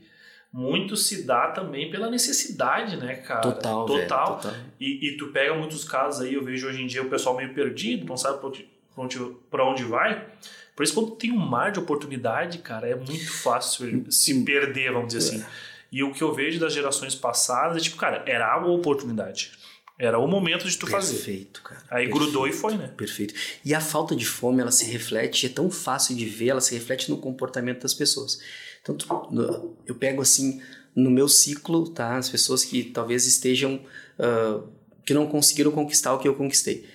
[0.51, 3.41] muito se dá também pela necessidade, né, cara?
[3.41, 4.37] Total, Total.
[4.37, 4.53] Total.
[4.79, 7.53] E, e tu pega muitos casos aí, eu vejo hoje em dia o pessoal meio
[7.53, 8.49] perdido, não sabe pra
[8.97, 9.17] onde,
[9.51, 10.27] pra onde vai.
[10.75, 15.13] Por isso, quando tem um mar de oportunidade, cara, é muito fácil se perder, vamos
[15.13, 15.45] dizer assim.
[15.91, 19.51] E o que eu vejo das gerações passadas é tipo, cara, era a oportunidade.
[19.99, 21.15] Era o momento de tu Perfeito, fazer.
[21.17, 21.81] Perfeito, cara.
[21.91, 22.13] Aí Perfeito.
[22.17, 22.87] grudou e foi, né?
[22.97, 23.35] Perfeito.
[23.63, 26.73] E a falta de fome, ela se reflete, é tão fácil de ver, ela se
[26.73, 28.39] reflete no comportamento das pessoas.
[28.81, 30.61] Então, tu, eu pego assim,
[30.95, 32.17] no meu ciclo, tá?
[32.17, 33.75] As pessoas que talvez estejam,
[34.17, 34.67] uh,
[35.05, 36.89] que não conseguiram conquistar o que eu conquistei.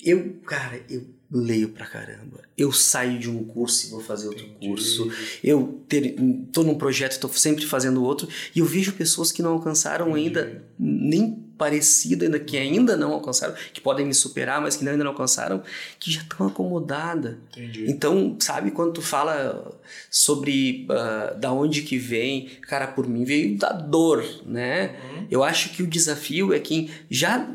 [0.00, 2.40] Eu, cara, eu leio pra caramba.
[2.56, 4.68] Eu saio de um curso e vou fazer outro Entendi.
[4.68, 5.10] curso.
[5.42, 6.14] Eu ter,
[6.52, 8.28] tô num projeto, tô sempre fazendo outro.
[8.54, 10.38] E eu vejo pessoas que não alcançaram Entendi.
[10.38, 15.02] ainda nem parecido ainda que ainda não alcançaram, que podem me superar, mas que ainda
[15.02, 15.62] não alcançaram,
[15.98, 17.36] que já estão acomodadas.
[17.86, 19.76] Então, sabe quando tu fala
[20.10, 24.96] sobre uh, da onde que vem, cara, por mim veio da dor, né?
[25.04, 25.26] Uhum.
[25.30, 27.48] Eu acho que o desafio é quem já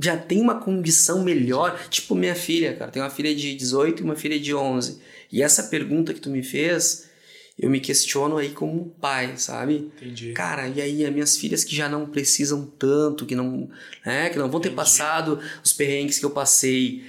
[0.00, 4.04] já tem uma condição melhor, tipo minha filha, cara, tem uma filha de 18 e
[4.04, 5.02] uma filha de 11.
[5.30, 7.10] E essa pergunta que tu me fez,
[7.58, 9.90] eu me questiono aí como pai, sabe?
[9.96, 10.32] Entendi.
[10.32, 13.68] Cara, e aí as minhas filhas que já não precisam tanto, que não,
[14.06, 14.76] né, que não vão ter Entendi.
[14.76, 17.04] passado os perrengues que eu passei.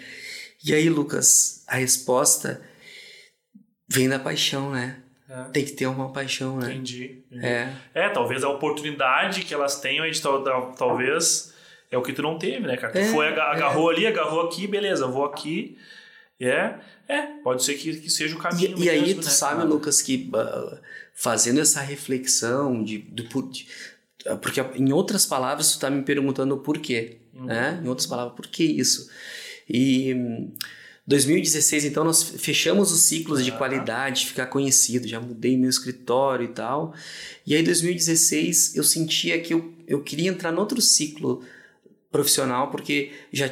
[0.65, 2.61] E aí, Lucas, a resposta
[3.87, 5.03] vem da paixão, né?
[5.29, 5.43] É.
[5.51, 6.73] Tem que ter uma paixão, né?
[6.73, 7.23] Entendi.
[7.31, 7.45] Entendi.
[7.45, 7.71] É.
[7.93, 10.23] é, talvez a oportunidade que elas tenham, a gente
[10.75, 11.48] talvez
[11.91, 12.93] é o que tu não teve, né, cara?
[12.93, 13.95] Tu é, foi, agarrou é.
[13.95, 15.77] ali, agarrou aqui, beleza, vou aqui
[16.39, 16.75] É,
[17.07, 18.77] é, pode ser que, que seja o caminho.
[18.77, 19.67] E, e aí, tu né, sabe, cara?
[19.67, 20.77] Lucas, que uh,
[21.13, 23.67] fazendo essa reflexão de, de, de,
[24.41, 27.45] porque em outras palavras tu está me perguntando o porquê, uhum.
[27.45, 27.81] né?
[27.83, 29.09] Em outras palavras, por que isso?
[29.67, 30.15] E
[31.09, 36.49] 2016, então, nós fechamos os ciclos de qualidade, ficar conhecido, já mudei meu escritório e
[36.49, 36.93] tal.
[37.47, 41.43] E aí, 2016, eu sentia que eu, eu queria entrar no outro ciclo
[42.11, 43.49] profissional, porque já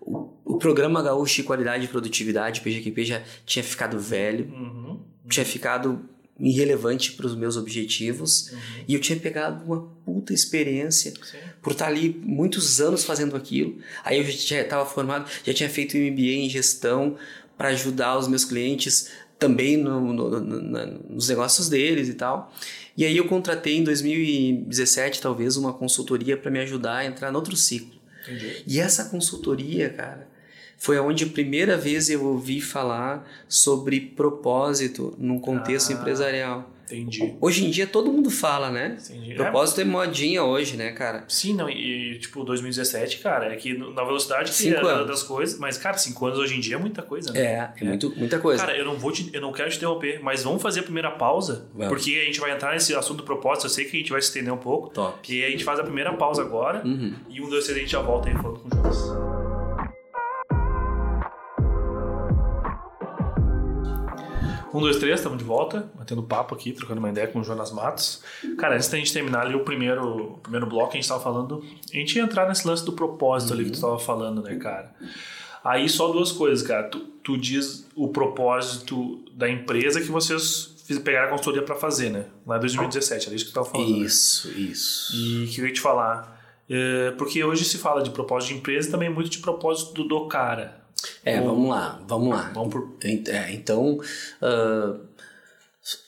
[0.00, 5.00] o, o programa Gaúcho de Qualidade e Produtividade, PGQP, já tinha ficado velho, uhum.
[5.28, 8.58] tinha ficado irrelevante para os meus objetivos uhum.
[8.88, 11.36] e eu tinha pegado uma puta experiência Sim.
[11.60, 13.78] por estar ali muitos anos fazendo aquilo.
[14.02, 17.16] Aí eu já estava formado, já tinha feito MBA em gestão
[17.58, 22.52] para ajudar os meus clientes também no, no, no, nos negócios deles e tal.
[22.96, 27.38] E aí eu contratei em 2017 talvez uma consultoria para me ajudar a entrar no
[27.38, 27.99] outro ciclo.
[28.22, 28.62] Entendi.
[28.66, 30.28] E essa consultoria, cara,
[30.76, 36.70] foi onde a primeira vez eu ouvi falar sobre propósito num contexto ah, empresarial.
[36.90, 37.34] Entendi.
[37.40, 38.96] Hoje em dia todo mundo fala, né?
[38.98, 39.34] Entendi.
[39.34, 41.24] Propósito é, é modinha hoje, né, cara?
[41.28, 45.06] Sim, não, e tipo, 2017, cara, é que na velocidade que é anos.
[45.06, 47.40] das coisas, mas, cara, cinco anos hoje em dia é muita coisa, né?
[47.40, 47.84] É, é, é.
[47.84, 48.64] Muito, muita coisa.
[48.64, 51.10] Cara, eu não vou te, eu não quero te interromper, mas vamos fazer a primeira
[51.10, 51.88] pausa, vamos.
[51.88, 54.20] porque a gente vai entrar nesse assunto do propósito, eu sei que a gente vai
[54.20, 54.90] se estender um pouco.
[54.90, 55.32] Top.
[55.32, 57.14] E a gente faz a primeira pausa agora, uhum.
[57.28, 59.29] e um, dois, três, a gente já volta aí falando com o Jonas.
[64.72, 67.72] Um, dois, três, estamos de volta, batendo papo aqui, trocando uma ideia com o Jonas
[67.72, 68.22] Matos.
[68.56, 71.64] Cara, antes da gente terminar ali o primeiro, o primeiro bloco, a gente estava falando.
[71.92, 73.56] A gente ia entrar nesse lance do propósito uhum.
[73.56, 74.94] ali que tu estava falando, né, cara?
[75.64, 76.84] Aí só duas coisas, cara.
[76.84, 82.26] Tu, tu diz o propósito da empresa que vocês pegaram a consultoria para fazer, né?
[82.46, 83.98] Lá em 2017, era isso que tu estava falando.
[83.98, 84.06] Né?
[84.06, 84.54] Isso, né?
[84.54, 85.12] isso.
[85.16, 86.38] E que eu ia te falar.
[86.68, 90.04] É, porque hoje se fala de propósito de empresa e também muito de propósito do,
[90.04, 90.79] do cara.
[91.24, 92.50] É, vamos lá, vamos lá.
[92.54, 92.96] Vamos por...
[93.02, 93.98] é, então,
[94.42, 95.00] uh,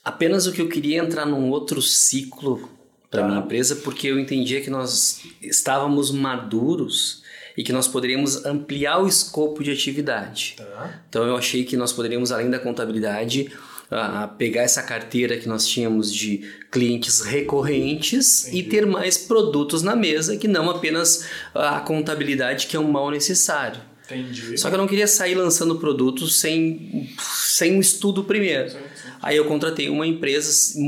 [0.05, 2.68] apenas o que eu queria entrar num outro ciclo
[3.11, 3.29] para tá.
[3.29, 7.23] minha empresa, porque eu entendia que nós estávamos maduros
[7.57, 10.55] e que nós poderíamos ampliar o escopo de atividade.
[10.57, 11.03] Tá.
[11.09, 13.53] Então, eu achei que nós poderíamos, além da contabilidade,
[13.90, 18.59] a pegar essa carteira que nós tínhamos de clientes recorrentes Entendi.
[18.59, 23.11] e ter mais produtos na mesa que não apenas a contabilidade que é um mal
[23.11, 23.91] necessário.
[24.14, 24.59] Entendi.
[24.59, 28.70] Só que eu não queria sair lançando produtos sem, sem um estudo primeiro.
[28.70, 29.09] Sim, sim.
[29.22, 30.79] Aí eu contratei uma empresa,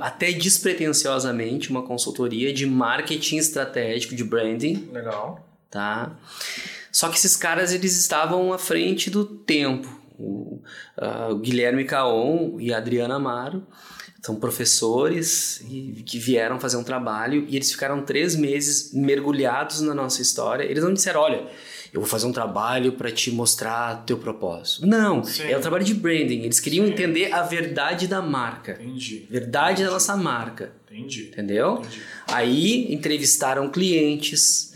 [0.00, 4.88] até despretensiosamente, uma consultoria de marketing estratégico, de branding.
[4.92, 5.46] Legal.
[5.68, 6.16] Tá?
[6.92, 10.00] Só que esses caras, eles estavam à frente do tempo.
[10.18, 10.60] O,
[10.98, 13.66] uh, o Guilherme Caon e a Adriana Amaro
[14.22, 19.94] são professores e, que vieram fazer um trabalho e eles ficaram três meses mergulhados na
[19.94, 20.64] nossa história.
[20.64, 21.48] Eles não disseram, olha
[21.92, 24.86] eu vou fazer um trabalho para te mostrar teu propósito.
[24.86, 25.44] Não, Sim.
[25.44, 26.42] é um trabalho de branding.
[26.42, 26.92] Eles queriam Sim.
[26.92, 28.78] entender a verdade da marca.
[28.80, 29.26] Entendi.
[29.28, 29.86] Verdade Entendi.
[29.86, 30.72] da nossa marca.
[30.88, 31.30] Entendi.
[31.32, 31.78] Entendeu?
[31.78, 32.02] Entendi.
[32.28, 34.74] Aí entrevistaram clientes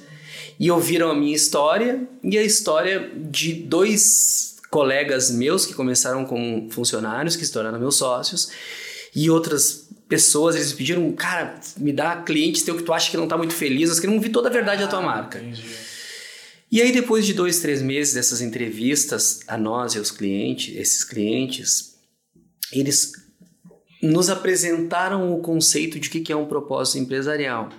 [0.58, 6.68] e ouviram a minha história e a história de dois colegas meus que começaram como
[6.70, 8.50] funcionários, que se tornaram meus sócios,
[9.14, 13.28] e outras pessoas, eles pediram, cara, me dá clientes teu que tu acha que não
[13.28, 15.38] tá muito feliz, nós queremos ouvir toda a verdade ah, da tua ah, marca.
[15.38, 15.64] Entendi.
[16.70, 21.04] E aí, depois de dois, três meses dessas entrevistas a nós e aos clientes, esses
[21.04, 21.94] clientes,
[22.72, 23.12] eles
[24.02, 27.70] nos apresentaram o conceito de o que é um propósito empresarial.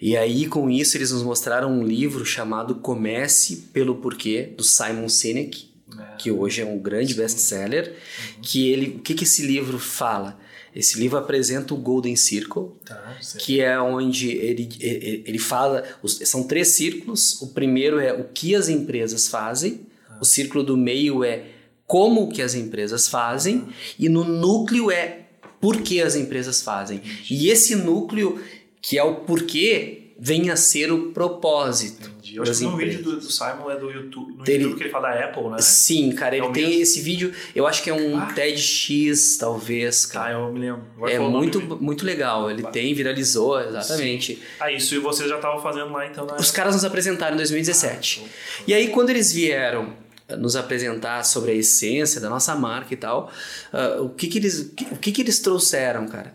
[0.00, 5.08] E aí, com isso, eles nos mostraram um livro chamado Comece pelo Porquê, do Simon
[5.08, 6.16] Sinek, é.
[6.16, 7.88] que hoje é um grande best-seller.
[7.88, 8.42] Uhum.
[8.42, 10.38] Que ele, o que, que esse livro fala?
[10.74, 15.84] Esse livro apresenta o Golden Circle, tá, que é onde ele, ele, ele fala.
[16.04, 17.40] São três círculos.
[17.42, 20.18] O primeiro é o que as empresas fazem, tá.
[20.20, 21.44] o círculo do meio é
[21.86, 23.72] como que as empresas fazem, tá.
[23.98, 25.26] e no núcleo é
[25.60, 27.02] por que as empresas fazem.
[27.28, 28.40] E esse núcleo,
[28.80, 32.10] que é o porquê, vem a ser o propósito.
[32.10, 32.36] Entendi.
[32.36, 34.82] Eu acho que no vídeo do, do, Simon é do YouTube, no ele, YouTube que
[34.82, 35.56] ele fala da Apple, né?
[35.60, 36.82] Sim, cara, ele é tem mesmo?
[36.82, 38.26] esse vídeo, eu acho que é um ah.
[38.26, 40.36] TEDx, talvez, cara.
[40.36, 40.82] Ah, eu me lembro.
[41.08, 42.70] É muito, muito legal, ele bah.
[42.70, 44.34] tem, viralizou, exatamente.
[44.34, 44.42] Sim.
[44.60, 46.36] Ah, isso e vocês já estavam fazendo lá então, né?
[46.38, 48.22] Os caras nos apresentaram em 2017.
[48.22, 49.94] Ah, e aí, quando eles vieram
[50.36, 53.32] nos apresentar sobre a essência da nossa marca e tal,
[53.72, 56.34] uh, o, que que eles, o que que eles trouxeram, cara?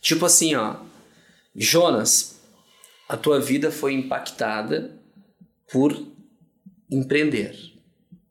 [0.00, 0.76] Tipo assim, ó,
[1.54, 2.37] Jonas,
[3.08, 4.98] a tua vida foi impactada
[5.72, 5.96] por
[6.90, 7.56] empreender.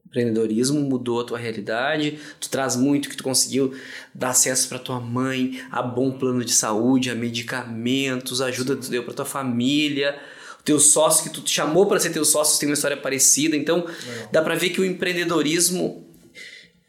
[0.05, 3.75] empreendedorismo mudou a tua realidade, tu traz muito que tu conseguiu
[4.13, 8.89] dar acesso para tua mãe, a bom plano de saúde, a medicamentos, ajuda que tu
[8.89, 10.17] deu para tua família,
[10.63, 13.55] teu sócio que tu te chamou para ser teu sócio tem uma história parecida.
[13.55, 14.29] Então, Legal.
[14.31, 16.07] dá para ver que o empreendedorismo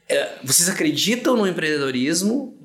[0.09, 2.58] é, vocês acreditam no empreendedorismo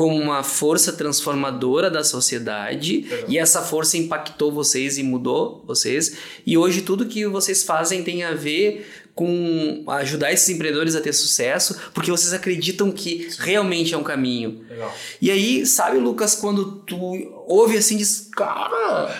[0.00, 3.24] como uma força transformadora da sociedade Legal.
[3.28, 8.24] e essa força impactou vocês e mudou vocês e hoje tudo que vocês fazem tem
[8.24, 13.98] a ver com ajudar esses empreendedores a ter sucesso porque vocês acreditam que realmente é
[13.98, 14.96] um caminho Legal.
[15.20, 16.96] e aí, sabe, Lucas, quando tu
[17.46, 19.14] ouve assim, diz, cara,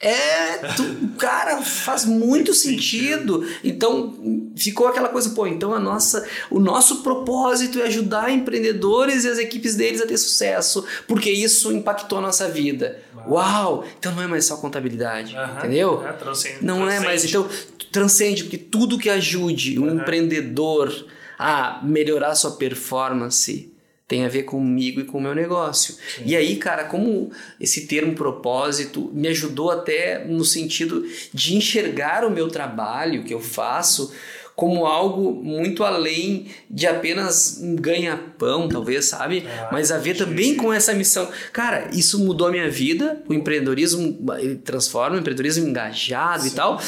[0.00, 3.44] é, tu, cara, faz muito sentido.
[3.64, 9.28] Então, ficou aquela coisa, pô, então a nossa, o nosso propósito é ajudar empreendedores e
[9.28, 13.00] as equipes deles a ter sucesso, porque isso impactou a nossa vida.
[13.28, 13.84] Uau!
[13.98, 15.58] Então não é mais só contabilidade, Aham.
[15.58, 16.06] entendeu?
[16.06, 17.22] É, transcende- Não é mais.
[17.22, 17.28] transcende.
[17.28, 17.48] Então,
[17.90, 20.92] transcende, porque tudo que ajude um empreendedor
[21.38, 23.72] a melhorar sua performance
[24.08, 25.94] tem a ver comigo e com o meu negócio.
[26.24, 32.30] E aí, cara, como esse termo propósito me ajudou até no sentido de enxergar o
[32.30, 34.10] meu trabalho que eu faço
[34.58, 39.46] como algo muito além de apenas um ganha-pão, talvez, sabe?
[39.46, 41.30] Ah, Mas a ver também com essa missão.
[41.52, 43.22] Cara, isso mudou a minha vida.
[43.28, 46.80] O empreendedorismo ele transforma, o empreendedorismo engajado e tal.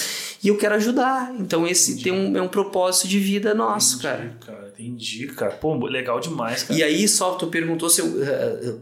[0.43, 1.33] E eu quero ajudar.
[1.39, 4.25] Então, esse tem um, é um propósito de vida nosso, cara.
[4.25, 4.60] Entendi, cara.
[4.81, 5.53] Entendi, cara.
[5.53, 6.79] Pô, legal demais, cara.
[6.79, 8.23] E aí, só tu perguntou se eu.
[8.25, 8.75] eh,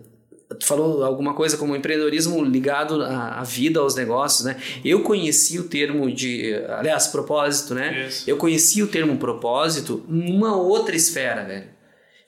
[0.59, 4.57] Tu falou alguma coisa como empreendedorismo ligado à à vida, aos negócios, né?
[4.83, 6.55] Eu conheci o termo de.
[6.71, 8.07] Aliás, propósito, né?
[8.09, 8.25] Isso.
[8.31, 11.67] Eu conheci o termo propósito numa outra esfera, velho.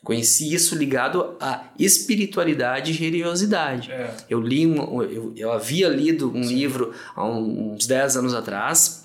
[0.04, 3.90] Conheci isso ligado à espiritualidade e religiosidade.
[3.90, 4.10] É.
[4.28, 8.99] Eu li um, eu, eu havia lido um livro há uns 10 anos atrás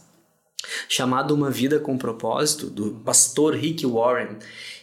[0.87, 4.37] chamado Uma Vida com Propósito do pastor Rick Warren.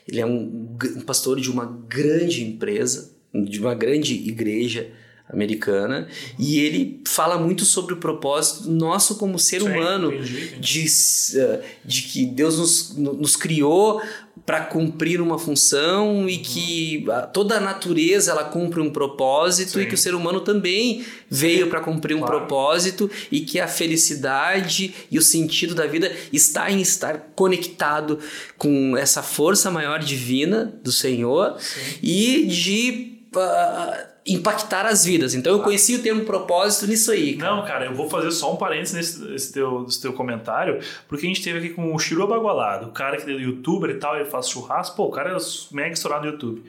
[0.07, 4.93] Ele é um, um pastor de uma grande empresa, de uma grande igreja
[5.33, 6.07] americana,
[6.39, 10.61] e ele fala muito sobre o propósito nosso como ser Sim, humano, entendi, entendi.
[10.85, 14.01] de, eh, de que Deus nos, nos criou
[14.45, 16.29] para cumprir uma função Uhum.
[16.29, 19.89] e que ah, toda a natureza ela cumpre um propósito e Sim.
[19.89, 22.39] que o ser humano também veio para cumprir um Claro.
[22.39, 28.19] propósito e que a felicidade e o sentido da vida está em estar conectado
[28.59, 31.81] com essa força maior divina do Senhor Sim.
[32.03, 35.35] e de ah, impactar as vidas.
[35.35, 37.37] Então eu conheci o termo propósito nisso aí.
[37.37, 37.57] cara.
[37.57, 41.27] Não, cara, eu vou fazer só um parênteses nesse, nesse teu, nesse teu comentário, porque
[41.27, 44.17] a gente teve aqui com o Shiro Abagualado, o cara que é youtuber e tal,
[44.17, 45.37] ele faz churrasco, pô, o cara é
[45.73, 46.63] mega estourado no YouTube.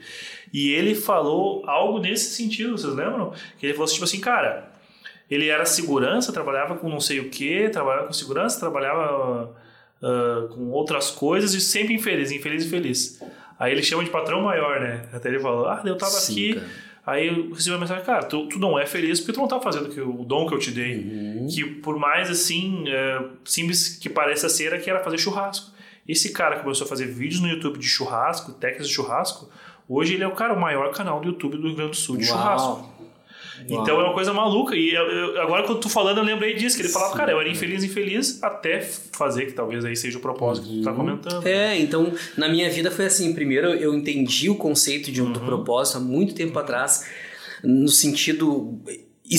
[0.52, 3.32] E ele falou algo nesse sentido, vocês lembram?
[3.58, 4.72] Que ele falou assim, tipo assim, cara,
[5.30, 9.54] ele era segurança, trabalhava com não sei o que, trabalhava com segurança, trabalhava
[10.02, 13.22] ah, com outras coisas e sempre infeliz, infeliz e feliz.
[13.58, 15.08] Aí ele chama de patrão maior, né?
[15.12, 16.66] Até ele falou, ah, eu tava Sim, aqui, cara.
[17.06, 19.60] Aí eu recebi uma mensagem, cara, tu, tu não é feliz porque tu não tá
[19.60, 20.96] fazendo que o dom que eu te dei.
[20.96, 21.46] Uhum.
[21.46, 25.70] Que por mais assim, é, simples que pareça ser, é que era fazer churrasco.
[26.08, 29.50] Esse cara começou a fazer vídeos no YouTube de churrasco, técnicas de churrasco.
[29.86, 32.16] Hoje ele é o cara, o maior canal do YouTube do Rio Grande do Sul
[32.16, 32.93] de churrasco.
[33.70, 33.82] Uau.
[33.82, 34.74] Então é uma coisa maluca.
[34.76, 37.40] E eu- eu- agora quando tu falando, eu lembrei disso, que ele falava, cara, eu
[37.40, 41.46] era infeliz, infeliz, até fazer, que talvez aí seja o propósito que tu tá comentando.
[41.46, 43.32] É, então na minha vida foi assim.
[43.32, 47.04] Primeiro eu entendi o conceito de um, do propósito há muito tempo atrás,
[47.62, 48.78] no sentido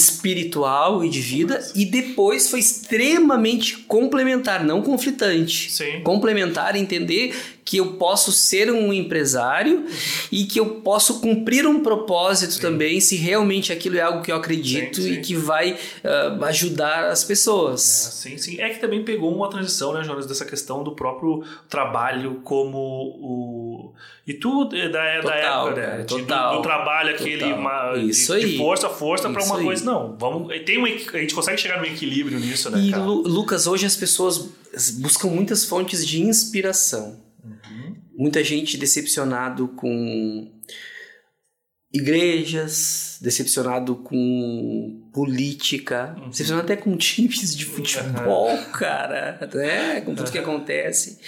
[0.09, 5.71] espiritual e de vida, e depois foi extremamente complementar, não conflitante.
[5.71, 6.01] Sim.
[6.03, 9.85] Complementar, entender que eu posso ser um empresário
[10.31, 14.35] e que eu posso cumprir um propósito também, se realmente aquilo é algo que eu
[14.35, 15.13] acredito Sim, sim.
[15.13, 17.81] e que vai ah, ajudar as pessoas.
[17.81, 18.61] Sim, sim.
[18.61, 23.93] É que também pegou uma transição, né, Jonas, dessa questão do próprio trabalho como o.
[24.27, 25.97] E tu é da, é da Total, época, né?
[25.97, 26.55] De- do- total.
[26.57, 27.39] Do, trabalho aquele.
[27.41, 27.59] Total.
[27.59, 28.57] uma- de- Isso de, aí.
[28.57, 29.65] força, força pra Isso uma aí.
[29.65, 29.83] coisa.
[29.85, 30.53] Não, vamos.
[30.65, 33.03] Tem um, a gente consegue chegar no equilíbrio nisso, né, E cara?
[33.03, 34.49] Lu- Lucas, hoje as pessoas
[34.99, 37.23] buscam muitas fontes de inspiração.
[37.45, 37.95] Uhum.
[38.17, 40.51] Muita gente decepcionado com
[41.93, 46.29] igrejas, decepcionado com política, Uhum.
[46.29, 50.01] decepcionado até com times de futebol, cara, né?
[50.01, 51.19] Com tudo que acontece.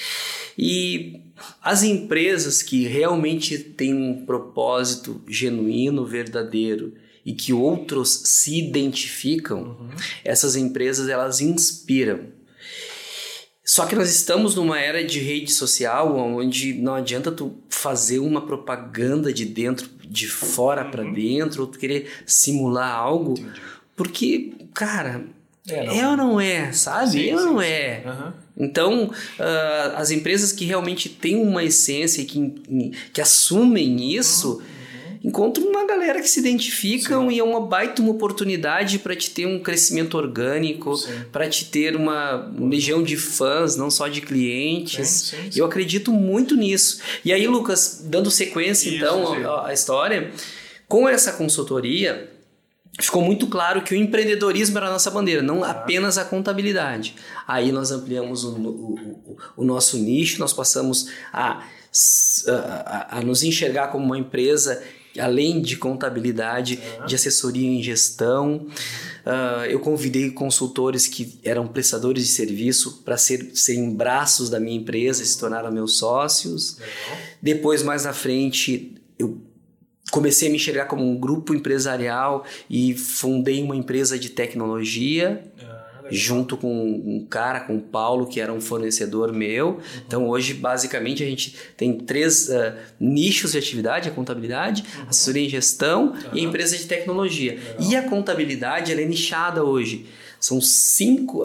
[0.58, 1.22] E
[1.62, 6.94] as empresas que realmente têm um propósito genuíno, verdadeiro
[7.24, 9.90] e que outros se identificam, Uhum.
[10.26, 12.36] essas empresas elas inspiram.
[13.70, 18.46] Só que nós estamos numa era de rede social onde não adianta tu fazer uma
[18.46, 23.62] propaganda de dentro, de fora pra dentro, ou tu querer simular algo, Entendi.
[23.94, 25.26] porque, cara,
[25.68, 25.94] É, não.
[25.94, 27.12] é ou não é, sabe?
[27.12, 27.66] Sim, é ou sim, não sim.
[27.66, 28.04] é.
[28.06, 28.34] Aham.
[28.60, 34.62] Então, ah, as empresas que realmente têm uma essência e que, que assumem isso,
[35.24, 37.36] encontro uma galera que se identificam Sim.
[37.36, 40.94] e é uma baita uma oportunidade para te ter um crescimento orgânico,
[41.32, 45.08] para te ter uma legião de fãs, não só de clientes.
[45.08, 47.02] Sim, sim, Eu acredito muito nisso.
[47.24, 50.32] E aí, Lucas, dando sequência Isso, então à história,
[50.88, 52.30] com essa consultoria,
[53.00, 57.16] ficou muito claro que o empreendedorismo era a nossa bandeira, não apenas a contabilidade.
[57.48, 61.64] Aí nós ampliamos o, o, o, o nosso nicho, nós passamos a,
[62.48, 64.84] a, a, nos enxergar como uma empresa
[65.20, 68.68] além de contabilidade, de assessoria em gestão.
[69.26, 74.78] Uh, eu convidei consultores que eram prestadores de serviço para ser, serem braços da minha
[74.78, 76.78] empresa e se tornaram meus sócios.
[76.78, 77.18] Legal.
[77.42, 79.42] Depois, mais na frente, eu
[80.12, 85.44] comecei a me enxergar como um grupo empresarial e fundei uma empresa de tecnologia.
[85.62, 85.67] Ah,
[86.10, 89.68] junto com um cara, com o Paulo, que era um fornecedor meu.
[89.68, 89.82] Uhum.
[90.06, 95.10] Então, hoje, basicamente, a gente tem três uh, nichos de atividade: a contabilidade, uhum.
[95.10, 96.18] assessoria em gestão uhum.
[96.34, 97.58] e a empresa de tecnologia.
[97.80, 100.06] E a contabilidade, ela é nichada hoje.
[100.40, 101.44] São cinco,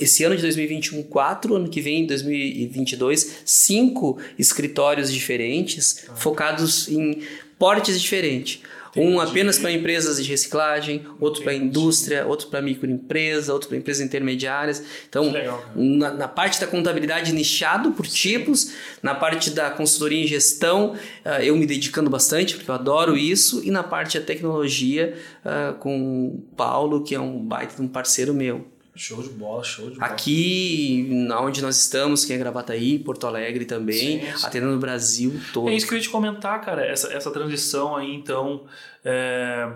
[0.00, 7.22] esse ano de 2021, quatro, ano que vem, 2022, cinco escritórios diferentes, focados em
[7.58, 8.60] portes diferentes.
[8.98, 14.04] Um apenas para empresas de reciclagem, outro para indústria, outro para microempresa, outro para empresas
[14.04, 14.82] intermediárias.
[15.08, 18.72] Então, legal, na, na, parte da contabilidade nichado por tipos,
[19.02, 20.94] na parte da consultoria em gestão,
[21.24, 25.74] uh, eu me dedicando bastante, porque eu adoro isso, e na parte da tecnologia, uh,
[25.78, 28.77] com o Paulo, que é um baita um parceiro meu.
[28.98, 30.12] Show de bola, show de bola.
[30.12, 31.08] Aqui,
[31.40, 34.46] onde nós estamos, que é Gravataí, Porto Alegre também, sim, sim.
[34.46, 35.68] atendendo o Brasil todo.
[35.68, 38.64] É isso que eu ia te comentar, cara, essa, essa transição aí, então,
[39.04, 39.70] é,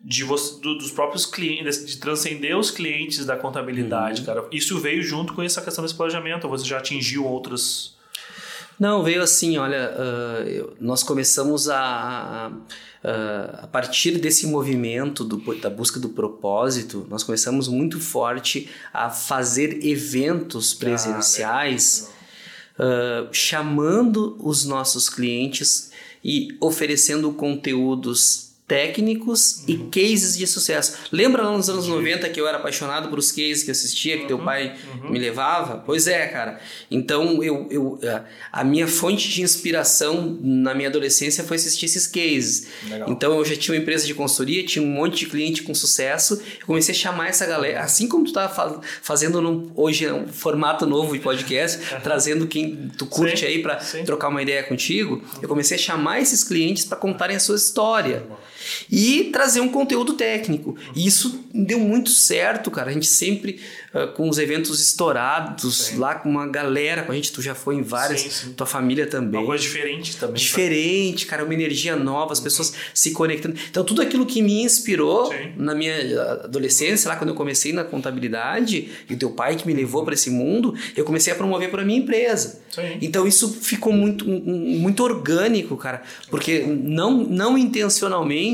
[0.00, 4.26] de você, do, dos próprios clientes, de transcender os clientes da contabilidade, uhum.
[4.26, 4.48] cara.
[4.50, 7.98] Isso veio junto com essa questão desse planejamento, ou você já atingiu outras...
[8.80, 12.52] Não, veio assim, olha, uh, nós começamos a, a
[13.02, 19.84] a partir desse movimento do, da busca do propósito, nós começamos muito forte a fazer
[19.86, 22.10] eventos ah, presenciais,
[22.78, 29.90] ah, uh, chamando os nossos clientes e oferecendo conteúdos técnicos e uhum.
[29.90, 30.96] cases de sucesso.
[31.10, 34.22] Lembra lá nos anos 90 que eu era apaixonado por os cases que assistia, que
[34.22, 34.28] uhum.
[34.28, 35.10] teu pai uhum.
[35.10, 35.82] me levava?
[35.84, 36.60] Pois é, cara.
[36.88, 37.98] Então, eu, eu,
[38.52, 42.68] a minha fonte de inspiração na minha adolescência foi assistir esses cases.
[42.88, 43.10] Legal.
[43.10, 46.40] Então, eu já tinha uma empresa de consultoria, tinha um monte de cliente com sucesso.
[46.60, 48.48] Eu comecei a chamar essa galera, assim como tu tá
[49.02, 53.76] fazendo num, hoje um formato novo de podcast, trazendo quem tu curte sim, aí para
[54.06, 55.20] trocar uma ideia contigo.
[55.42, 58.22] Eu comecei a chamar esses clientes para contarem a sua história
[58.90, 60.76] e trazer um conteúdo técnico.
[60.94, 62.90] E isso deu muito certo, cara.
[62.90, 63.60] A gente sempre
[63.94, 65.96] uh, com os eventos estourados, sim.
[65.96, 68.52] lá com uma galera com a gente, tu já foi em várias, sim, sim.
[68.52, 69.40] tua família também.
[69.40, 70.36] Uma coisa diferente também.
[70.36, 72.44] Diferente, cara, uma energia nova, as uhum.
[72.44, 73.56] pessoas se conectando.
[73.70, 78.88] Então, tudo aquilo que me inspirou na minha adolescência, lá quando eu comecei na contabilidade,
[79.08, 81.84] e o teu pai que me levou para esse mundo, eu comecei a promover para
[81.84, 82.60] minha empresa.
[83.00, 88.49] Então, isso ficou muito, muito orgânico, cara, porque não, não intencionalmente,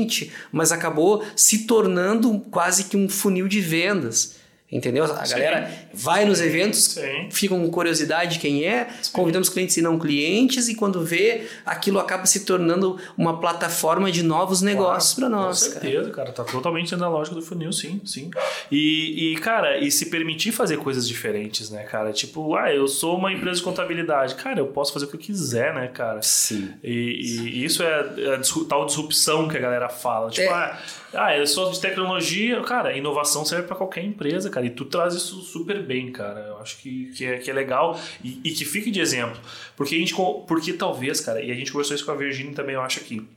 [0.51, 4.35] mas acabou se tornando quase que um funil de vendas.
[4.71, 5.05] Entendeu?
[5.05, 5.33] A Sim.
[5.33, 7.29] galera vai nos eventos, Sim.
[7.31, 9.11] fica com curiosidade quem é, Sim.
[9.11, 14.21] convidamos clientes e não clientes, e quando vê, aquilo acaba se tornando uma plataforma de
[14.21, 15.63] novos negócios para nós.
[15.63, 16.31] Com certeza, cara.
[16.31, 16.31] cara.
[16.31, 18.29] Tá totalmente na lógica do funil, sim, sim.
[18.71, 22.13] E, e, cara, e se permitir fazer coisas diferentes, né, cara?
[22.13, 24.35] Tipo, ah, eu sou uma empresa de contabilidade.
[24.35, 26.21] Cara, eu posso fazer o que eu quiser, né, cara?
[26.21, 26.73] Sim.
[26.83, 27.99] E, e isso é
[28.35, 30.29] a tal disrupção que a galera fala.
[30.29, 30.53] Tipo, é.
[30.53, 30.77] ah
[31.13, 32.61] ah, eu sou de tecnologia.
[32.61, 34.65] Cara, inovação serve para qualquer empresa, cara.
[34.65, 36.41] E tu traz isso super bem, cara.
[36.41, 39.39] Eu acho que, que, é, que é legal e, e que fique de exemplo.
[39.75, 40.13] Porque a gente.
[40.47, 43.27] Porque talvez, cara, e a gente conversou isso com a Virginia também, eu acho aqui.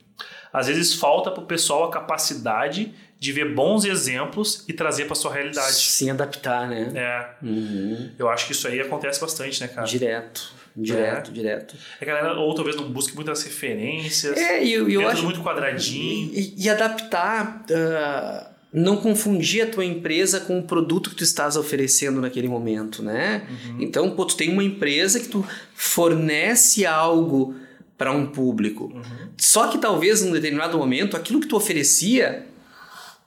[0.53, 5.33] Às vezes falta pro pessoal a capacidade de ver bons exemplos e trazer para sua
[5.33, 5.75] realidade.
[5.75, 6.91] Sim, adaptar, né?
[6.95, 7.45] É.
[7.45, 8.11] Uhum.
[8.19, 9.87] Eu acho que isso aí acontece bastante, né, cara?
[9.87, 10.61] Direto.
[10.75, 11.35] Direto, é.
[11.35, 11.77] direto.
[12.01, 14.37] É que a galera, ou talvez não busque muitas referências.
[14.37, 15.23] É, e eu, eu acho.
[15.23, 16.33] muito quadradinho.
[16.33, 17.65] E, e adaptar.
[17.69, 23.03] Uh, não confundir a tua empresa com o produto que tu estás oferecendo naquele momento,
[23.03, 23.47] né?
[23.51, 23.77] Uhum.
[23.81, 25.45] Então, pô, tu tem uma empresa que tu
[25.75, 27.55] fornece algo
[27.99, 28.85] para um público.
[28.85, 29.29] Uhum.
[29.37, 32.47] Só que talvez num determinado momento aquilo que tu oferecia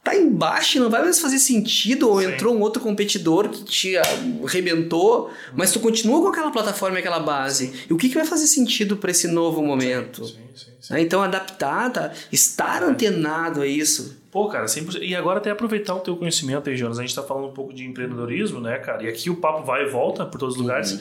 [0.03, 2.27] tá embaixo e não vai mais fazer sentido, ou Sim.
[2.27, 7.19] entrou um outro competidor que te arrebentou, mas tu continua com aquela plataforma e aquela
[7.19, 7.85] base.
[7.89, 10.25] E o que, que vai fazer sentido para esse novo momento?
[10.25, 10.93] Sim, sim, sim.
[10.97, 12.85] Então, adaptada, estar é.
[12.85, 14.22] antenado a isso.
[14.33, 14.97] Pô, cara, sempre...
[15.05, 16.97] e agora até aproveitar o teu conhecimento aí, Jonas.
[16.97, 19.03] A gente tá falando um pouco de empreendedorismo, né, cara?
[19.03, 20.93] E aqui o papo vai e volta por todos os lugares.
[20.93, 20.99] Uhum.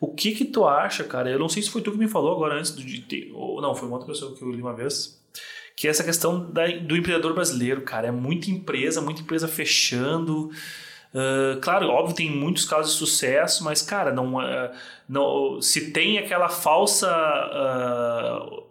[0.00, 1.30] O que que tu acha, cara?
[1.30, 3.30] Eu não sei se foi tu que me falou agora antes de ter...
[3.34, 5.20] Ou não, foi uma outra pessoa que eu li uma vez
[5.80, 8.08] que é essa questão da, do empreendedor brasileiro, cara.
[8.08, 10.50] É muita empresa, muita empresa fechando.
[11.14, 14.70] Uh, claro, óbvio, tem muitos casos de sucesso, mas, cara, não, uh,
[15.08, 18.62] não se tem aquela falsa uh,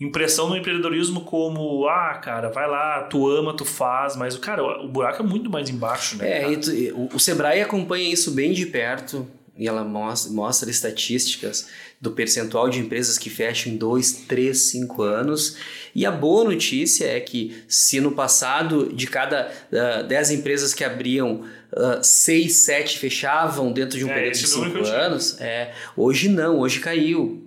[0.00, 4.88] impressão no empreendedorismo como, ah, cara, vai lá, tu ama, tu faz, mas, cara, o
[4.88, 6.52] buraco é muito mais embaixo, né?
[6.52, 9.26] É, tu, o, o Sebrae acompanha isso bem de perto
[9.58, 11.68] e ela mostra, mostra estatísticas
[11.98, 15.56] do percentual de empresas que fecham em 2, 3, 5 anos.
[15.94, 19.50] E a boa notícia é que se no passado de cada
[20.06, 21.42] 10 uh, empresas que abriam,
[21.72, 26.58] uh, 6, 7 fechavam dentro de um é, período de 5 anos, é, hoje não,
[26.58, 27.45] hoje caiu.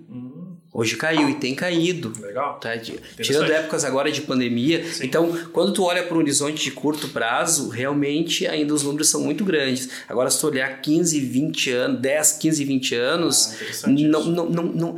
[0.72, 2.12] Hoje caiu e tem caído.
[2.20, 2.60] Legal.
[2.60, 2.78] Tá?
[2.78, 4.84] Tirando épocas agora de pandemia.
[4.84, 5.04] Sim.
[5.04, 9.20] Então, quando tu olha para um horizonte de curto prazo, realmente ainda os números são
[9.20, 9.90] muito grandes.
[10.08, 14.62] Agora, se tu olhar 15, 20 anos, 10, 15, 20 anos, ah, não, não, não,
[14.64, 14.96] não,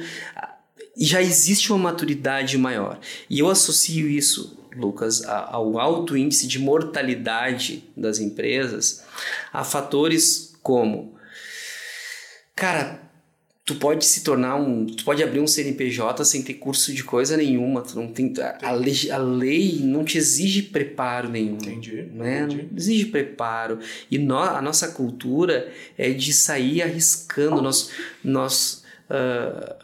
[0.96, 2.98] já existe uma maturidade maior.
[3.30, 9.02] E eu associo isso, Lucas, ao alto índice de mortalidade das empresas
[9.50, 11.14] a fatores como.
[12.54, 13.01] Cara,
[13.72, 14.86] tu pode se tornar um.
[14.86, 17.82] Tu pode abrir um CNPJ sem ter curso de coisa nenhuma.
[17.82, 18.32] Tu não tem.
[18.62, 21.54] A, lei, a lei não te exige preparo nenhum.
[21.54, 22.02] Entendi.
[22.14, 22.42] Né?
[22.42, 22.68] entendi.
[22.70, 23.78] Não exige preparo.
[24.10, 27.62] E no, a nossa cultura é de sair arriscando.
[27.62, 27.90] Nós.
[28.22, 29.74] nós uh,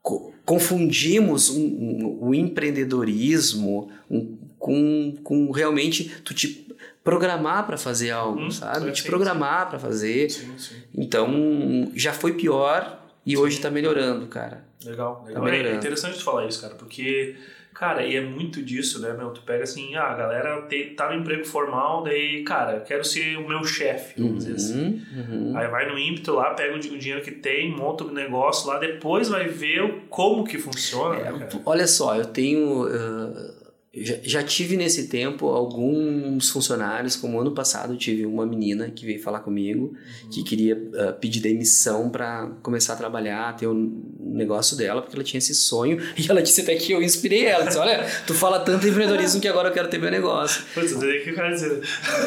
[0.00, 6.66] co confundimos um, um, o empreendedorismo um, com, com realmente tu te
[7.04, 8.90] programar para fazer algo, hum, sabe?
[8.92, 10.30] Te programar para fazer.
[10.30, 10.76] Sim, sim.
[10.94, 12.97] Então, já foi pior
[13.28, 13.36] e sim.
[13.36, 14.64] hoje está melhorando, cara.
[14.82, 15.42] Legal, legal.
[15.42, 15.74] Tá melhorando.
[15.74, 17.36] É interessante tu falar isso, cara, porque,
[17.74, 19.30] cara, e é muito disso, né, meu?
[19.30, 23.36] Tu pega assim, ah, a galera te, tá no emprego formal, daí, cara, quero ser
[23.36, 25.02] o meu chefe, vamos uhum, dizer assim.
[25.14, 25.52] Uhum.
[25.54, 29.28] Aí vai no ímpeto lá, pega o dinheiro que tem, monta o negócio lá, depois
[29.28, 31.16] vai ver como que funciona.
[31.16, 32.86] É, né, olha só, eu tenho.
[32.86, 39.06] Uh já, já, tive nesse tempo alguns funcionários, como ano passado tive uma menina que
[39.06, 40.30] veio falar comigo uhum.
[40.30, 45.24] que queria uh, pedir demissão para começar a trabalhar, ter um negócio dela, porque ela
[45.24, 47.64] tinha esse sonho e ela disse até que eu inspirei ela.
[47.64, 50.62] Disse, Olha, tu fala tanto em empreendedorismo que agora eu quero ter meu negócio.
[50.74, 51.82] Putz, eu que eu quero dizer.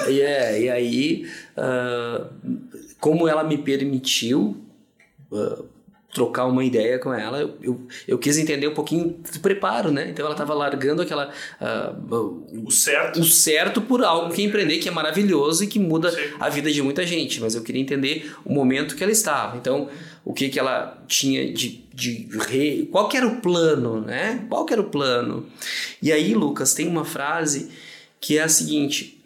[0.09, 2.27] E, é, e aí, uh,
[2.99, 4.57] como ela me permitiu.
[5.31, 5.70] Uh,
[6.13, 10.09] trocar uma ideia com ela, eu, eu, eu, quis entender um pouquinho do preparo, né?
[10.09, 11.31] Então ela estava largando aquela.
[11.59, 13.19] Uh, o certo.
[13.19, 16.21] O certo por algo que empreender, que é maravilhoso e que muda Sim.
[16.39, 17.39] a vida de muita gente.
[17.39, 19.55] Mas eu queria entender o momento que ela estava.
[19.57, 19.89] Então,
[20.25, 21.85] o que, que ela tinha de.
[21.93, 22.89] de re...
[22.91, 24.45] Qual que era o plano, né?
[24.49, 25.47] Qual que era o plano?
[26.01, 27.69] E aí, Lucas, tem uma frase
[28.19, 29.23] que é a seguinte: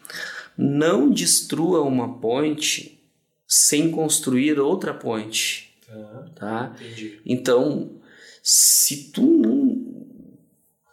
[0.55, 2.99] Não destrua uma ponte
[3.47, 5.64] sem construir outra ponte
[6.35, 6.75] tá?
[6.75, 7.19] Entendi.
[7.25, 7.91] Então,
[8.41, 10.05] se tu não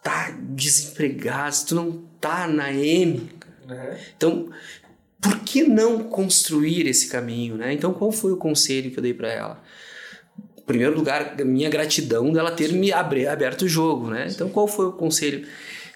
[0.01, 3.29] tá desempregado, se tu não tá na M,
[3.67, 3.97] uhum.
[4.15, 4.49] então
[5.23, 7.71] por que não construir esse caminho, né?
[7.71, 9.63] Então, qual foi o conselho que eu dei para ela?
[10.57, 14.27] Em primeiro lugar, minha gratidão dela ter me aberto o jogo, né?
[14.29, 15.47] Então, qual foi o conselho?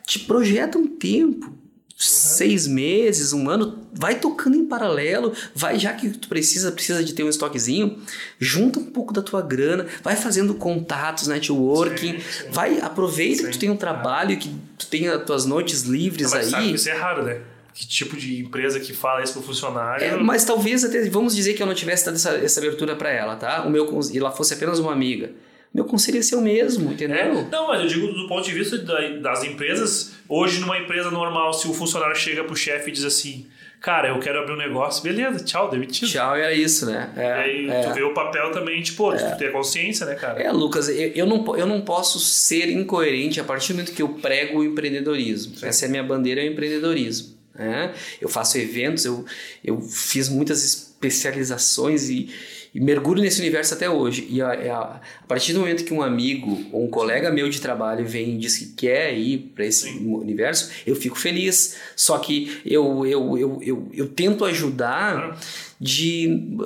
[0.06, 1.54] Te projeta um tempo,
[1.98, 7.14] seis meses, um ano, vai tocando em paralelo, vai já que tu precisa, precisa de
[7.14, 7.98] ter um estoquezinho,
[8.40, 12.52] junta um pouco da tua grana, vai fazendo contatos, networking, sim, sim.
[12.52, 13.46] vai, aproveita sim.
[13.48, 16.52] que tu tem um trabalho, que tu tem as tuas noites livres mas aí.
[16.52, 17.42] Sabe que isso é raro, né?
[17.74, 20.06] Que tipo de empresa que fala isso pro funcionário?
[20.06, 23.10] É, mas talvez até, vamos dizer que eu não tivesse dado essa, essa abertura para
[23.10, 23.64] ela, tá?
[23.64, 25.32] O meu, e ela fosse apenas uma amiga
[25.78, 27.18] meu conselho é ser o mesmo, entendeu?
[27.18, 31.54] É, não, mas eu digo do ponto de vista das empresas, hoje numa empresa normal,
[31.54, 33.46] se o funcionário chega pro chefe e diz assim,
[33.80, 36.10] cara, eu quero abrir um negócio, beleza, tchau, demitido.
[36.10, 37.14] Tchau, era isso, né?
[37.16, 37.82] É, aí é.
[37.84, 39.18] tu vê o papel também, tipo, é.
[39.18, 40.42] tu ter consciência, né, cara?
[40.42, 44.02] É, Lucas, eu, eu, não, eu não posso ser incoerente a partir do momento que
[44.02, 45.58] eu prego o empreendedorismo.
[45.58, 45.68] Sim.
[45.68, 47.38] Essa é a minha bandeira, é o empreendedorismo.
[47.54, 47.94] Né?
[48.20, 49.24] Eu faço eventos, eu,
[49.64, 52.30] eu fiz muitas especializações e
[52.74, 54.28] e mergulho nesse universo até hoje.
[54.30, 57.60] E a, a, a, partir do momento que um amigo ou um colega meu de
[57.62, 60.14] trabalho vem e diz que quer ir para esse Sim.
[60.14, 61.78] universo, eu fico feliz.
[61.96, 65.40] Só que eu, eu, eu, eu, eu tento ajudar
[65.80, 66.58] de,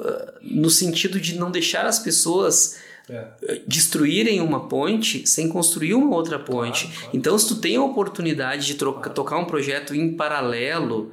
[0.41, 2.79] no sentido de não deixar as pessoas.
[3.09, 3.61] É.
[3.67, 6.83] destruírem uma ponte sem construir uma outra ponte.
[6.83, 7.17] Claro, claro.
[7.17, 11.11] Então, se tu tem a oportunidade de troca, tocar um projeto em paralelo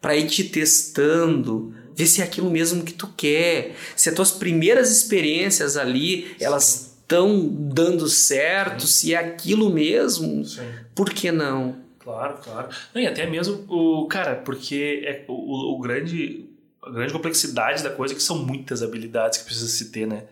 [0.00, 4.30] para ir te testando, ver se é aquilo mesmo que tu quer, se as tuas
[4.30, 6.44] primeiras experiências ali, Sim.
[6.44, 8.86] elas estão dando certo, Sim.
[8.86, 10.68] se é aquilo mesmo, Sim.
[10.94, 11.76] por que não?
[11.98, 12.68] Claro, claro.
[12.94, 16.46] e até mesmo o cara, porque é o, o grande
[16.82, 20.24] a grande complexidade da coisa é que são muitas habilidades que precisa se ter, né?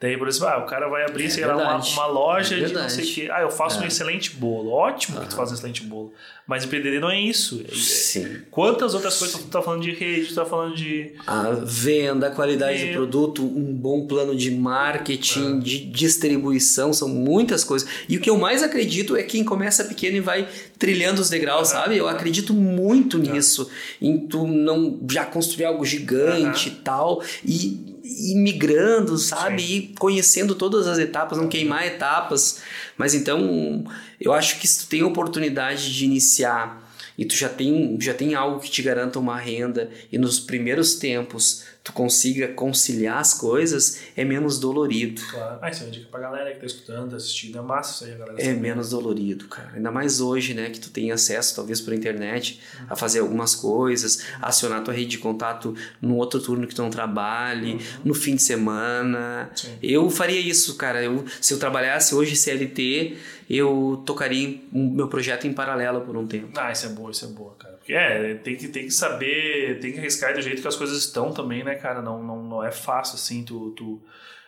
[0.00, 2.60] Daí, por exemplo, ah, o cara vai abrir, É sei lá, uma, uma loja É
[2.64, 3.28] de não sei o quê.
[3.30, 3.86] Ah, eu faço um É.
[3.88, 4.70] excelente bolo.
[4.70, 6.12] Ótimo que tu faz um excelente bolo.
[6.46, 7.62] Mas empreender não é isso.
[7.70, 8.38] É- Sim.
[8.50, 11.12] Quantas outras coisas tu tá falando de rede, tu tá falando de.
[11.26, 15.60] A venda, a qualidade do produto, um bom plano de marketing, É.
[15.60, 17.88] de distribuição, são muitas coisas.
[18.08, 20.48] E o que eu mais acredito é quem começa pequeno e vai
[20.78, 21.72] trilhando os degraus, É.
[21.74, 21.96] sabe?
[21.96, 23.70] Eu acredito muito nisso,
[24.00, 29.62] em tu não já construir algo gigante e tal, e, e migrando, sabe?
[29.62, 29.74] Sim.
[29.74, 32.60] E conhecendo todas as etapas, não queimar etapas.
[32.96, 33.84] Mas então,
[34.20, 38.14] eu acho que se tu tem a oportunidade de iniciar e tu já tem, já
[38.14, 43.32] tem algo que te garanta uma renda e nos primeiros tempos tu consiga conciliar as
[43.32, 45.22] coisas, é menos dolorido.
[45.30, 45.58] Claro.
[45.62, 47.58] Ah, isso é uma dica pra galera que tá escutando, tá assistindo.
[47.58, 48.40] É massa isso aí, a galera.
[48.40, 48.60] É saber.
[48.60, 49.70] menos dolorido, cara.
[49.74, 54.26] Ainda mais hoje, né, que tu tem acesso, talvez por internet, a fazer algumas coisas,
[54.42, 58.42] acionar tua rede de contato no outro turno que tu não trabalhe, no fim de
[58.42, 59.50] semana.
[59.54, 59.78] Sim.
[59.82, 61.02] Eu faria isso, cara.
[61.02, 63.16] Eu, se eu trabalhasse hoje CLT,
[63.48, 66.50] eu tocaria o meu projeto em paralelo por um tempo.
[66.56, 67.79] Ah, isso é boa, isso é boa, cara.
[67.88, 71.32] É, tem que, tem que saber, tem que arriscar do jeito que as coisas estão
[71.32, 72.00] também, né, cara?
[72.00, 74.00] Não, não, não é fácil, assim, tu, tu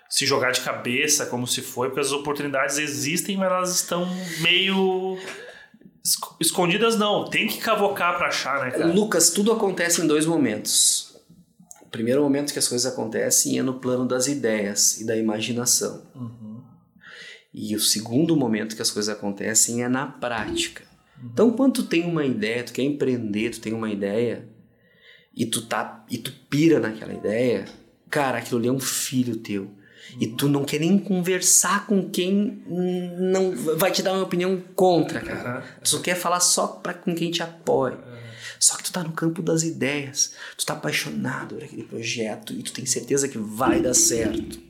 [0.09, 4.07] se jogar de cabeça como se foi, porque as oportunidades existem, mas elas estão
[4.41, 5.19] meio
[6.05, 7.25] esco- escondidas, não.
[7.25, 8.87] Tem que cavocar pra achar, né, cara?
[8.87, 11.17] Lucas, tudo acontece em dois momentos.
[11.81, 16.07] O primeiro momento que as coisas acontecem é no plano das ideias e da imaginação.
[16.15, 16.63] Uhum.
[17.53, 20.85] E o segundo momento que as coisas acontecem é na prática.
[21.23, 24.49] Então, quando tu tem uma ideia, tu quer empreender, tu tem uma ideia
[25.35, 27.65] e tu tá e tu pira naquela ideia,
[28.11, 29.71] cara, aquilo ali é um filho teu.
[30.21, 35.21] E tu não quer nem conversar com quem não vai te dar uma opinião contra,
[35.21, 35.65] cara.
[35.83, 37.99] Tu só quer falar só pra, com quem te apoia.
[38.59, 40.35] Só que tu tá no campo das ideias.
[40.57, 44.61] Tu tá apaixonado por aquele projeto e tu tem certeza que vai dar certo.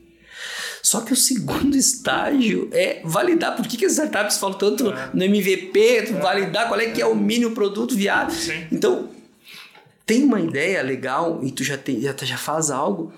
[0.81, 5.09] Só que o segundo estágio é validar por que, que as startups falam tanto É.
[5.13, 8.35] no MVP, tu validar qual é que é o mínimo produto viável.
[8.35, 8.67] Sim.
[8.71, 9.09] Então,
[10.05, 13.13] tem uma ideia legal e tu já, tem, já, já faz algo,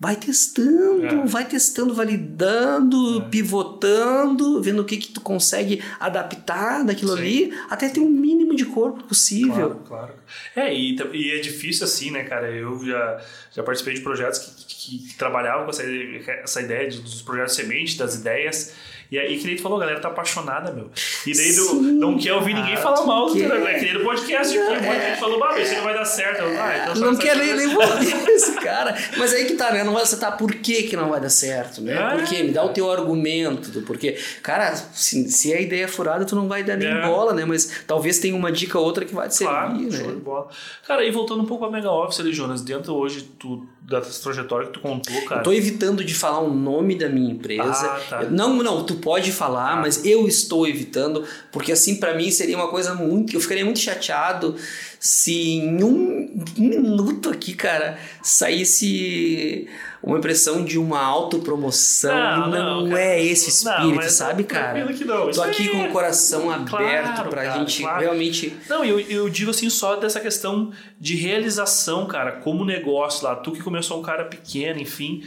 [0.00, 1.26] vai testando, É.
[1.26, 7.18] vai testando, validando, pivotando, vendo o que, que tu consegue adaptar daquilo Sim.
[7.18, 9.54] ali, até ter o mínimo de corpo possível.
[9.54, 10.14] Claro, claro.
[10.56, 12.50] É, e, e é difícil assim, né, cara?
[12.50, 13.20] Eu já,
[13.54, 17.54] já participei de projetos que, que, que trabalhavam com essa, essa ideia de- dos projetos
[17.54, 18.72] semente, das ideias.
[19.10, 20.88] E aí, que nem tu falou, a galera tá apaixonada, meu.
[21.26, 23.40] E daí Sim, não quer ouvir ninguém cara, falar mal do quer.
[23.48, 23.74] teu negócio.
[23.74, 26.04] É que nem no podcast, um monte de gente falou, ah, isso não vai dar
[26.04, 26.42] certo.
[26.42, 27.76] Eu, ah, então Não quer nem, coisa." nem
[28.14, 28.96] ouvir esse cara.
[29.16, 29.82] Mas aí que tá, né?
[29.82, 31.94] Não vai acertar por que, que não vai dar certo, né?
[31.94, 32.16] É.
[32.18, 32.42] Por quê?
[32.44, 34.16] Me dá o teu argumento do porquê.
[34.42, 37.06] Cara, se, se a ideia é furada, tu não vai dar nem É.
[37.06, 37.44] bola, né?
[37.44, 40.20] Mas talvez tenha uma dica ou outra que vai te Claro, servir, show de né?
[40.22, 40.48] bola.
[40.86, 44.66] Cara, e voltando um pouco a Mega Office ali, Jonas, dentro hoje tu, tua trajetória
[44.68, 45.40] que tu contou, cara.
[45.40, 47.86] Eu tô evitando de falar o nome da minha empresa.
[47.86, 48.22] Ah, tá.
[48.24, 49.76] Não, não, tu pode falar, Ah.
[49.76, 53.80] mas eu estou evitando, porque assim pra mim seria uma coisa muito, eu ficaria muito
[53.80, 54.54] chateado
[55.02, 59.66] se em um minuto aqui, cara, saísse
[60.02, 62.14] uma impressão de uma autopromoção.
[62.14, 64.92] Não, Não, não, é esse Não, espírito, mas sabe, cara?
[64.92, 65.30] que não.
[65.30, 68.00] Tô aqui aí com é- o coração aberto Claro, pra cara, gente claro.
[68.00, 70.70] realmente Não, eu, eu digo assim só dessa questão
[71.00, 73.34] de realização, cara, como negócio lá.
[73.36, 75.22] Tu que começou um cara pequeno, enfim.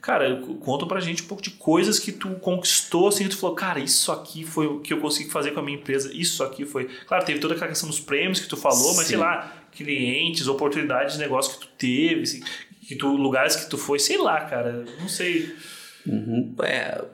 [0.00, 3.56] Cara, conta pra gente um pouco de coisas que tu conquistou, assim, que tu falou,
[3.56, 6.64] cara, isso aqui foi o que eu consegui fazer com a minha empresa, isso aqui
[6.64, 6.88] foi.
[7.06, 9.10] Claro, teve toda aquela questão dos prêmios que tu falou, mas Sim.
[9.10, 12.40] sei lá, clientes, oportunidades de negócio que tu teve, assim,
[12.86, 15.52] que tu, lugares que tu foi, sei lá, cara, não sei.
[16.06, 16.54] Uhum.
[16.62, 17.04] É,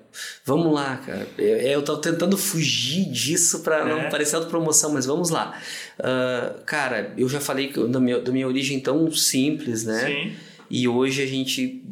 [0.45, 1.27] vamos lá, cara.
[1.37, 3.85] Eu, eu tô tentando fugir disso pra É.
[3.85, 5.59] não parecer autopromoção, mas vamos lá.
[5.99, 10.07] Ah, cara, eu já falei da minha, da minha origem tão simples, né?
[10.07, 10.33] Sim.
[10.71, 11.83] E hoje a gente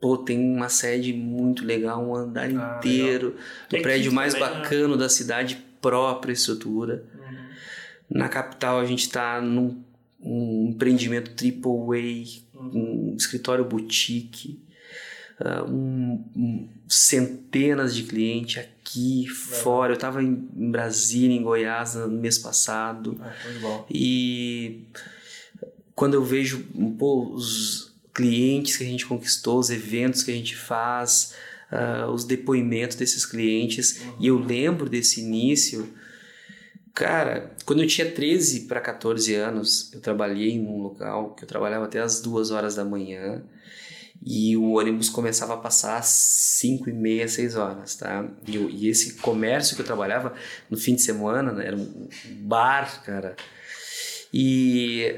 [0.00, 3.36] pô, tem uma sede muito legal, um andar Ah, inteiro,
[3.70, 4.56] do É prédio mais também, né?
[4.62, 7.04] bacana da cidade, própria estrutura.
[7.14, 7.34] Uhum.
[8.18, 9.82] Na capital a gente está num
[10.20, 11.70] um empreendimento triple
[12.54, 13.10] A, Uhum.
[13.12, 14.58] um escritório boutique,
[15.38, 19.92] ah, um- um- centenas de clientes aqui, fora.
[19.92, 23.18] Eu estava em, em Brasília, em Goiás, no mês passado.
[23.20, 23.32] Ah.
[23.90, 24.84] E
[25.94, 26.64] quando eu vejo
[26.98, 31.34] pô, os clientes que a gente conquistou, os eventos que a gente faz,
[31.70, 35.92] ah, os depoimentos desses clientes, e eu lembro desse início.
[36.94, 41.86] Cara, quando eu tinha 13 para 14 anos, eu trabalhei num local que eu trabalhava
[41.86, 43.42] até as duas horas da manhã
[44.24, 48.24] e o ônibus começava a passar às 5 e meia, 6 horas, tá?
[48.46, 50.34] E, eu- e esse comércio que eu trabalhava
[50.70, 52.08] no fim de semana, né, era um
[52.42, 53.34] bar, cara.
[54.32, 55.16] E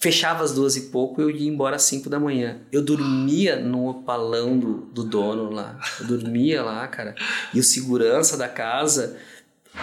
[0.00, 2.58] fechava às duas e pouco eu ia embora às cinco da manhã.
[2.70, 5.78] Eu dormia no opalão do, do dono lá.
[6.00, 7.14] Eu dormia lá, cara.
[7.54, 9.16] E o segurança da casa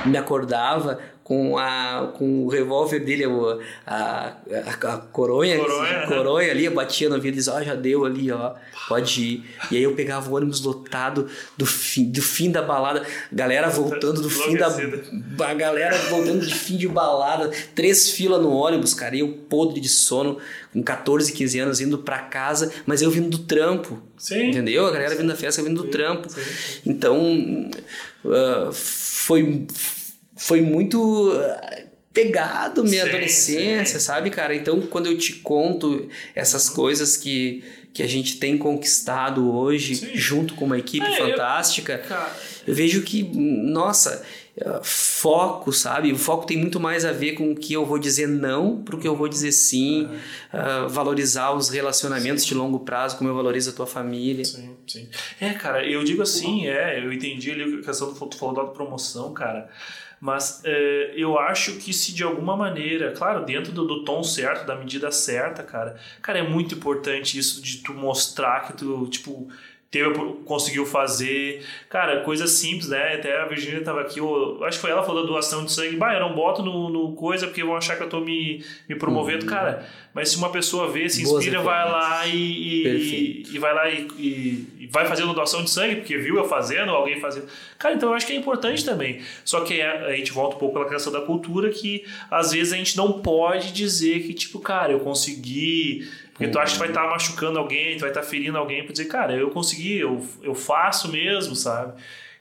[0.05, 3.24] me acordava com, a, com o revólver dele,
[3.88, 7.63] a, a, a, coronha, coronha, coronha ali, eu batia no vidro e dizia, ó, oh,
[7.63, 8.53] já deu ali, ó,
[8.89, 9.43] pode ir.
[9.71, 14.21] E aí eu pegava o ônibus lotado do fim, do fim da balada, galera voltando
[14.21, 14.67] do fim da...
[14.67, 19.80] A galera voltando de fim de balada, três filas no ônibus, cara, e eu podre
[19.80, 20.39] de sono,
[20.74, 24.49] com 14, 15 anos, indo pra casa, mas eu vindo do trampo, sim.
[24.49, 24.86] entendeu?
[24.86, 26.30] A galera vindo da festa, vindo do trampo.
[26.30, 26.41] Sim.
[26.86, 27.69] Então,
[28.26, 29.65] uh, foi
[30.44, 34.06] foi muito eh, pegado minha sim, adolescência, sim.
[34.06, 34.54] sabe, cara?
[34.54, 37.64] Então, quando eu te conto essas coisas que,
[37.94, 40.12] que a gente tem conquistado hoje, sim.
[40.14, 42.18] junto com uma equipe é, fantástica, eu,
[42.68, 44.22] eu, vejo que, nossa,
[44.56, 46.12] eh, foco, sabe?
[46.12, 48.96] O foco tem muito mais a ver com o que eu vou dizer não para
[48.96, 50.08] o que eu vou dizer sim,
[50.54, 54.46] uh, valorizar os relacionamentos de longo prazo, como eu valorizo a tua família.
[54.46, 55.08] Sim, sim.
[55.41, 58.66] É, cara, eu digo assim, é, eu entendi ali a questão do tu falou da
[58.66, 59.70] promoção, cara.
[60.24, 64.65] Mas é, eu acho que se de alguma maneira, claro, dentro do, do, tom certo,
[64.65, 69.49] da medida certa, cara, cara, é muito importante isso de tu mostrar que tu, tipo,
[69.94, 70.10] teve,
[70.44, 71.64] conseguiu fazer.
[71.88, 73.14] Cara, coisa simples, né?
[73.14, 75.98] Até a Virginia estava aqui, eu, acho que foi ela falou da doação de sangue.
[75.98, 78.96] Bah, eu não boto no, no coisa porque vão achar que eu tô me, me
[78.96, 79.44] promovendo.
[79.44, 79.52] Uhum.
[79.52, 83.88] Cara, mas se uma pessoa vê, se inspira, vai lá e, e, e, vai lá
[83.88, 87.46] e, e, vai fazendo doação de sangue, porque viu eu fazendo, alguém fazendo.
[87.78, 89.22] Cara, então eu acho que é importante também.
[89.46, 92.74] Só que a, a gente volta um pouco pela questão da cultura que às vezes
[92.74, 96.88] a gente não pode dizer que, tipo, cara, eu consegui porque tu acha que vai
[96.88, 100.00] estar tá machucando alguém, tu vai estar tá ferindo alguém para dizer, cara, eu consegui,
[100.00, 101.94] eu, eu faço mesmo, sabe?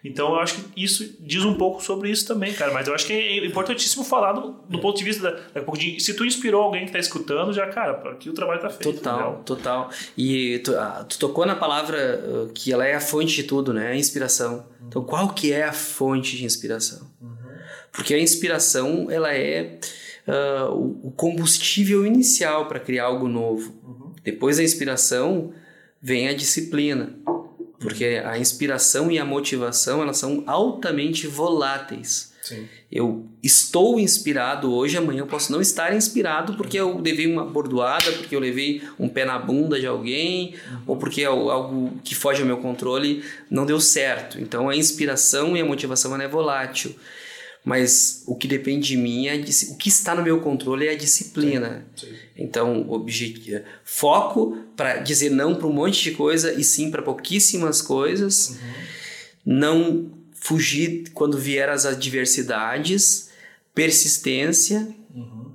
[0.05, 2.73] Então eu acho que isso diz um pouco sobre isso também, cara.
[2.73, 6.01] Mas eu acho que é importantíssimo falar do, do ponto de vista da, da, de,
[6.01, 8.99] se tu inspirou alguém que está escutando, já, cara, aqui o trabalho tá feito.
[8.99, 9.43] Total, entendeu?
[9.45, 9.91] total.
[10.19, 13.73] E tu, ah, tu, tocou na palavra uh, que ela é a fonte de tudo,
[13.73, 13.93] né?
[13.93, 14.55] A inspiração.
[14.81, 14.87] Uhum.
[14.89, 17.09] Então qual que é a fonte de inspiração?
[17.21, 17.37] Uhum.
[17.93, 19.79] Porque a inspiração, ela é
[20.27, 23.75] uh, o combustível inicial para criar algo novo.
[23.85, 24.13] Uhum.
[24.23, 25.53] Depois da inspiração
[26.01, 27.15] vem a disciplina,
[27.79, 32.33] porque a inspiração e a motivação elas são altamente voláteis.
[32.43, 32.67] Sim.
[32.91, 38.11] Eu estou inspirado hoje, amanhã eu posso não estar inspirado porque eu levei uma bordoada,
[38.13, 40.79] porque eu levei um pé na bunda de alguém, uhum.
[40.89, 44.41] ou porque algo que foge ao meu controle não deu certo.
[44.41, 46.95] Então a inspiração e a motivação é volátil.
[47.65, 50.97] Mas o que depende de mim é o que está no meu controle é a
[50.97, 51.87] disciplina.
[51.95, 52.15] Sim, sim.
[52.37, 57.81] Então, objetivo, foco para dizer não para um monte de coisa e sim para pouquíssimas
[57.81, 58.49] coisas.
[58.49, 58.57] Uhum.
[59.45, 63.31] Não fugir quando vier as adversidades,
[63.73, 65.53] persistência uhum.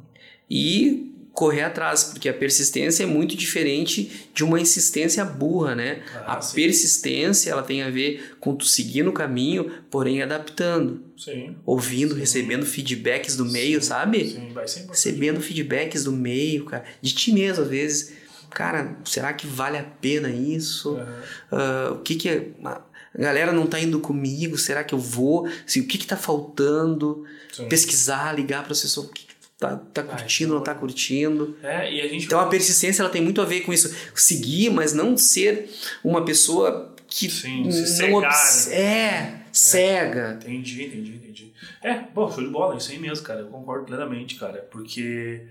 [0.50, 1.07] e
[1.38, 6.02] correr atrás, porque a persistência é muito diferente de uma insistência burra, né?
[6.26, 6.56] Ah, a sim.
[6.56, 11.04] persistência, ela tem a ver com tu seguir no caminho, porém adaptando.
[11.16, 11.56] Sim.
[11.64, 12.22] Ouvindo, sim.
[12.22, 14.28] recebendo feedbacks do meio, sabe?
[14.28, 18.14] Sim, vai ser Recebendo feedbacks do meio, cara, de ti mesmo às vezes.
[18.50, 20.96] Cara, será que vale a pena isso?
[20.96, 21.04] Uhum.
[21.52, 22.48] Uh, o que que é...
[22.66, 22.82] A
[23.14, 25.48] galera não tá indo comigo, será que eu vou?
[25.68, 27.26] Assim, o que que tá faltando?
[27.70, 29.27] Pesquisar, ligar para o assessor, o que
[29.58, 31.58] tá, tá curtindo, não tá curtindo.
[31.64, 32.26] É, e a gente...
[32.26, 33.96] Então a persistência ela tem muito a ver com isso.
[34.16, 35.70] Seguir, mas não ser
[36.04, 38.76] uma pessoa que Sim, não cegar, né?
[38.76, 40.40] é, é, cega.
[40.42, 41.54] Entendi, entendi, entendi.
[41.82, 43.42] É, bom, show de bola, isso aí mesmo, cara.
[43.42, 45.48] Eu concordo plenamente, cara, porque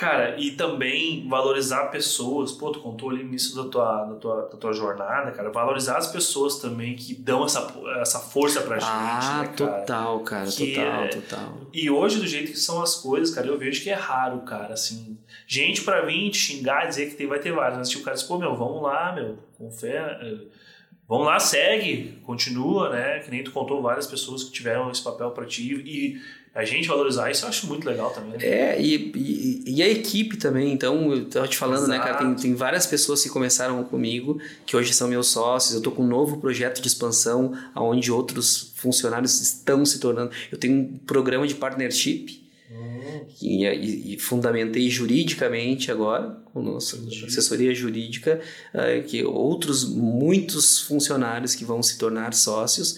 [0.00, 2.52] Cara, e também valorizar pessoas.
[2.52, 5.50] Pô, tu contou ali no início da tua, da tua, da tua jornada, cara.
[5.50, 7.70] Valorizar as pessoas também que dão essa,
[8.00, 8.88] essa força pra gente.
[8.90, 9.80] Ah, né, cara?
[9.80, 10.46] total, cara.
[10.46, 11.08] Que total, é...
[11.08, 11.60] total.
[11.70, 14.72] E hoje, do jeito que são as coisas, cara, eu vejo que é raro, cara,
[14.72, 15.18] assim.
[15.46, 17.76] Gente pra vir te xingar, dizer que tem, vai ter vários.
[17.76, 20.18] Mas tipo, o cara diz, pô, meu, vamos lá, meu, com fé.
[20.22, 20.46] Eh,
[21.06, 23.18] vamos lá, segue, continua, né?
[23.18, 25.74] Que nem tu contou várias pessoas que tiveram esse papel pra ti.
[25.74, 26.18] E
[26.52, 28.32] a gente valorizar isso eu acho muito legal também.
[28.32, 28.44] Né?
[28.44, 30.72] É, e, e, e, a equipe também.
[30.72, 31.90] Então, eu tava te falando, Exato.
[31.90, 32.18] né, cara?
[32.18, 35.74] Tem, tem várias pessoas que começaram comigo, que hoje são meus sócios.
[35.74, 40.32] Eu tô com um novo projeto de expansão, onde outros funcionários estão se tornando.
[40.50, 42.40] Eu tenho um programa de partnership.
[42.68, 43.20] Hum.
[43.40, 47.26] E, e, e, fundamentei juridicamente agora, com nossa Entendi.
[47.26, 48.40] assessoria jurídica,
[48.74, 52.96] uh, que outros, muitos funcionários que vão se tornar sócios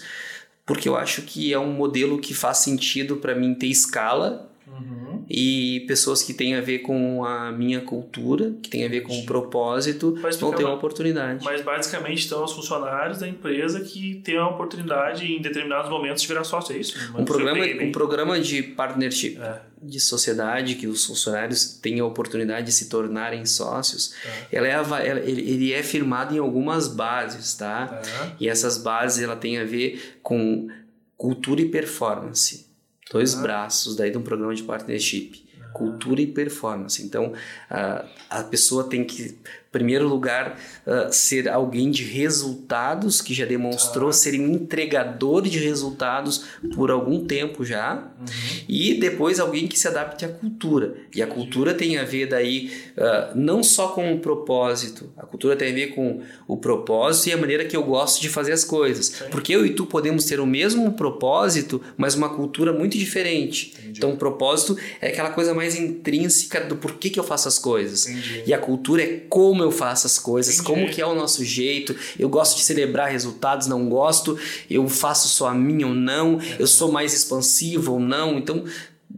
[0.65, 5.25] porque eu acho que é um modelo que faz sentido para mim ter escala Uhum.
[5.29, 9.17] E pessoas que têm a ver com a minha cultura, que têm a ver com
[9.17, 11.43] o propósito, vão ter uma oportunidade.
[11.43, 16.27] Mas basicamente estão os funcionários da empresa que têm a oportunidade em determinados momentos de
[16.27, 16.97] virar sócio, é isso?
[17.17, 19.61] Um programa, um programa de partnership, é.
[19.81, 24.15] de sociedade, que os funcionários têm a oportunidade de se tornarem sócios,
[24.51, 24.57] é.
[24.57, 28.01] ela é, ela, ele é firmado em algumas bases, tá?
[28.23, 28.31] É.
[28.39, 30.69] E essas bases ela tem a ver com
[31.17, 32.72] cultura e performance
[33.11, 35.43] dois braços daí de um programa de partnership,
[35.73, 37.03] cultura e performance.
[37.03, 37.33] Então,
[37.69, 39.37] a, a pessoa tem que
[39.73, 40.55] primeiro lugar,
[40.85, 44.13] uh, ser alguém de resultados, que já demonstrou ah.
[44.13, 46.45] ser um entregador de resultados
[46.75, 48.25] por algum tempo já, uhum.
[48.69, 50.93] e depois alguém que se adapte à cultura.
[51.13, 55.55] E a cultura tem a ver daí uh, não só com o propósito, a cultura
[55.55, 58.63] tem a ver com o propósito e a maneira que eu gosto de fazer as
[58.63, 59.07] coisas.
[59.07, 59.25] Sim.
[59.31, 63.73] Porque eu e tu podemos ter o mesmo propósito, mas uma cultura muito diferente.
[63.79, 63.97] Entendi.
[63.97, 68.05] Então o propósito é aquela coisa mais intrínseca do porquê que eu faço as coisas.
[68.05, 68.43] Entendi.
[68.45, 70.67] E a cultura é como eu faço as coisas, Entendi.
[70.67, 71.95] como que é o nosso jeito.
[72.17, 74.37] Eu gosto de celebrar resultados, não gosto.
[74.69, 76.39] Eu faço só a minha ou não.
[76.59, 78.37] Eu sou mais expansivo ou não.
[78.37, 78.63] Então,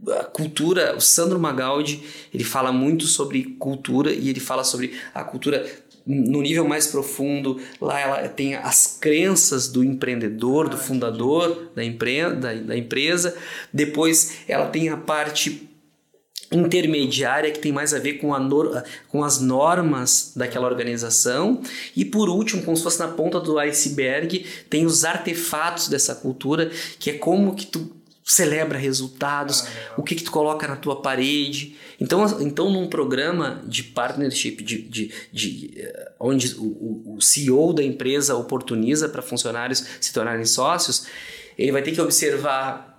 [0.08, 5.24] a cultura, o Sandro Magaldi, ele fala muito sobre cultura e ele fala sobre a
[5.24, 5.66] cultura
[6.06, 12.30] no nível mais profundo, lá ela tem as crenças do empreendedor, do fundador da, empre
[12.30, 13.36] da, da empresa.
[13.72, 15.68] Depois ela tem a parte
[16.52, 21.60] intermediária que tem mais a ver com, a nor com as normas daquela organização
[21.94, 26.70] e por último, como se fosse na ponta do iceberg, tem os artefatos dessa cultura,
[26.98, 31.00] que é como que tu celebra resultados, ah, o que que tu coloca na tua
[31.00, 31.76] parede.
[32.00, 37.84] Então, então num programa de partnership, de, de, de eh, onde o, o CEO da
[37.84, 41.06] empresa oportuniza para funcionários se tornarem sócios,
[41.56, 42.95] ele vai ter que observar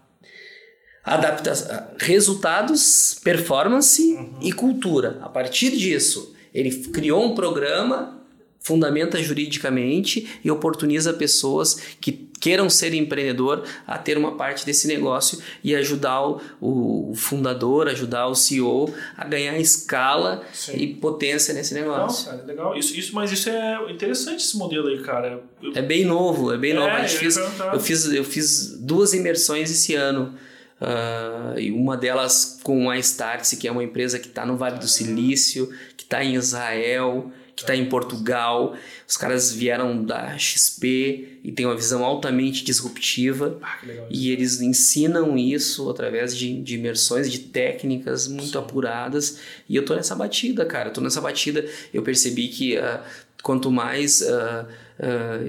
[1.07, 4.33] adapta resultados, performance uhum.
[4.41, 5.19] e cultura.
[5.21, 8.21] A partir disso, ele criou um programa,
[8.59, 15.39] fundamenta juridicamente e oportuniza pessoas que queiram ser empreendedor a ter uma parte desse negócio
[15.63, 20.75] e ajudar o, o fundador, ajudar o CEO a ganhar escala Sim.
[20.75, 22.25] e potência nesse negócio.
[22.25, 22.77] Não, cara, legal.
[22.77, 25.41] Isso, isso, mas isso é interessante esse modelo aí, cara.
[25.63, 25.71] Eu...
[25.73, 26.91] É bem novo, é bem é, novo.
[26.91, 30.35] Eu fiz, eu, fiz, eu fiz duas imersões esse ano.
[30.79, 34.77] Uh, e uma delas com a Startse, que é uma empresa que está no Vale
[34.77, 38.75] do Silício, que está em Israel, que está em Portugal.
[39.07, 43.57] Os caras vieram da XP e têm uma visão altamente disruptiva.
[43.63, 43.79] Ah,
[44.11, 48.57] e eles ensinam isso através de, de imersões, de técnicas muito Sim.
[48.59, 49.39] apuradas.
[49.67, 50.89] E eu tô nessa batida, cara.
[50.89, 51.65] Eu tô nessa batida.
[51.91, 52.99] Eu percebi que uh,
[53.41, 54.67] quanto mais uh,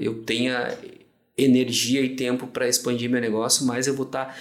[0.01, 0.75] eu tenha
[1.37, 4.35] energia e tempo para expandir meu negócio, mais eu vou estar tá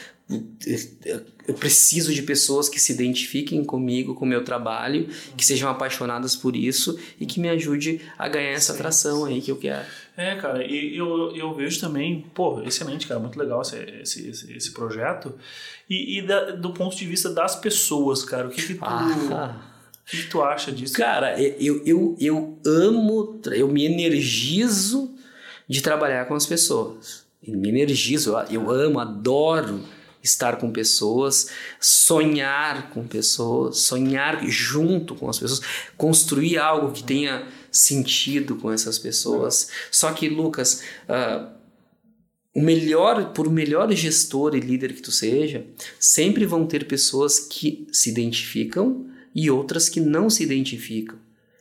[1.46, 6.36] eu preciso de pessoas que se identifiquem comigo, com o meu trabalho, que sejam apaixonadas
[6.36, 9.86] por isso e que me ajude a ganhar essa atração aí que eu quero.
[10.14, 14.52] É, cara, e eu, eu vejo também, pô, excelente, cara, muito legal esse, esse, esse,
[14.52, 15.34] esse projeto.
[15.88, 19.62] E, e da, do ponto de vista das pessoas, cara, o que que tu, ah.
[20.06, 20.92] o que, tu acha disso?
[20.92, 25.14] Cara, eu, eu, eu amo, eu me energizo
[25.66, 27.26] de trabalhar com as pessoas.
[27.42, 29.82] Eu me energizo, eu amo, adoro
[30.22, 31.48] estar com pessoas,
[31.80, 35.60] sonhar com pessoas, sonhar junto com as pessoas,
[35.96, 39.70] construir algo que tenha sentido com essas pessoas.
[39.90, 41.48] Só que, Lucas, uh,
[42.54, 45.64] o melhor, por melhor gestor e líder que tu seja,
[45.98, 51.18] sempre vão ter pessoas que se identificam e outras que não se identificam.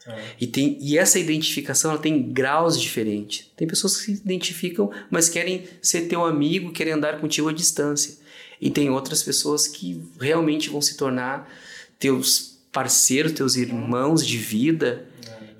[0.08, 0.22] É.
[0.40, 3.52] E, tem, e essa identificação ela tem graus diferentes.
[3.56, 8.18] Tem pessoas que se identificam, mas querem ser teu amigo, querem andar contigo à distância.
[8.60, 11.50] E tem outras pessoas que realmente vão se tornar
[12.00, 15.08] teus parceiros, teus irmãos de vida.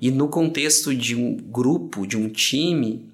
[0.00, 3.04] E no contexto de um grupo, de um time,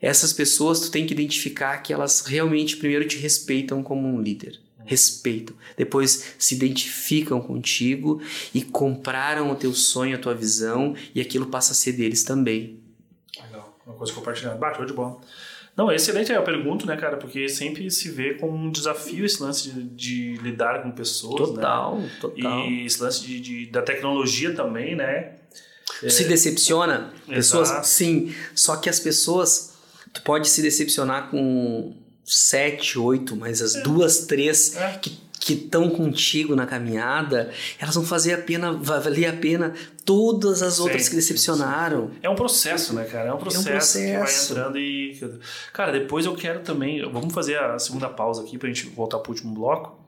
[0.00, 4.60] essas pessoas tu tem que identificar que elas realmente primeiro te respeitam como um líder.
[4.86, 5.56] Respeitam.
[5.76, 8.20] Depois se identificam contigo
[8.54, 12.78] e compraram o teu sonho, a tua visão, e aquilo passa a ser deles também.
[13.42, 13.78] Legal.
[13.86, 14.58] Uma coisa compartilhada.
[14.58, 15.20] Bateu de bola.
[15.76, 17.16] Não, é excelente eu pergunto, né, cara?
[17.16, 21.48] Porque sempre se vê como um desafio esse lance de, de lidar com pessoas.
[21.50, 22.10] Total, né?
[22.20, 22.68] total.
[22.68, 25.32] E esse lance de, de, da tecnologia também, né?
[26.02, 26.08] É...
[26.08, 27.12] Se decepciona.
[27.26, 27.86] Pessoas, Exato.
[27.88, 28.34] sim.
[28.54, 29.74] Só que as pessoas.
[30.12, 31.92] Tu pode se decepcionar com
[32.24, 33.82] sete, oito, mas as é.
[33.82, 34.98] duas, três é.
[34.98, 40.62] que que estão contigo na caminhada, elas vão fazer a pena, valer a pena todas
[40.62, 42.08] as outras sim, que decepcionaram.
[42.08, 42.18] Sim.
[42.22, 43.28] É um processo, né, cara?
[43.28, 45.20] É um processo, é um processo, que vai entrando e.
[45.72, 47.02] Cara, depois eu quero também.
[47.10, 50.00] Vamos fazer a segunda pausa aqui pra gente voltar pro último bloco.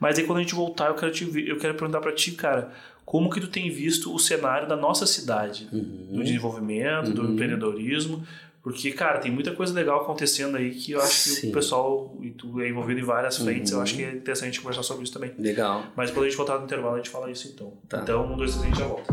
[0.00, 2.72] Mas aí quando a gente voltar, eu quero, te, eu quero perguntar para ti, cara,
[3.04, 6.08] como que tu tem visto o cenário da nossa cidade, Uhum.
[6.16, 7.32] do desenvolvimento, do Uhum.
[7.34, 8.26] empreendedorismo?
[8.62, 11.50] Porque, cara, tem muita coisa legal acontecendo aí que eu acho que Sim.
[11.50, 13.82] o pessoal, e tu é envolvido em várias frentes, eu Uhum.
[13.82, 15.32] acho que é interessante a gente conversar sobre isso também.
[15.36, 15.82] Legal.
[15.96, 17.72] Mas quando a gente voltar no intervalo, a gente fala isso então.
[17.88, 17.98] Tá.
[18.02, 19.12] Então, um, dois, três, a gente já volta.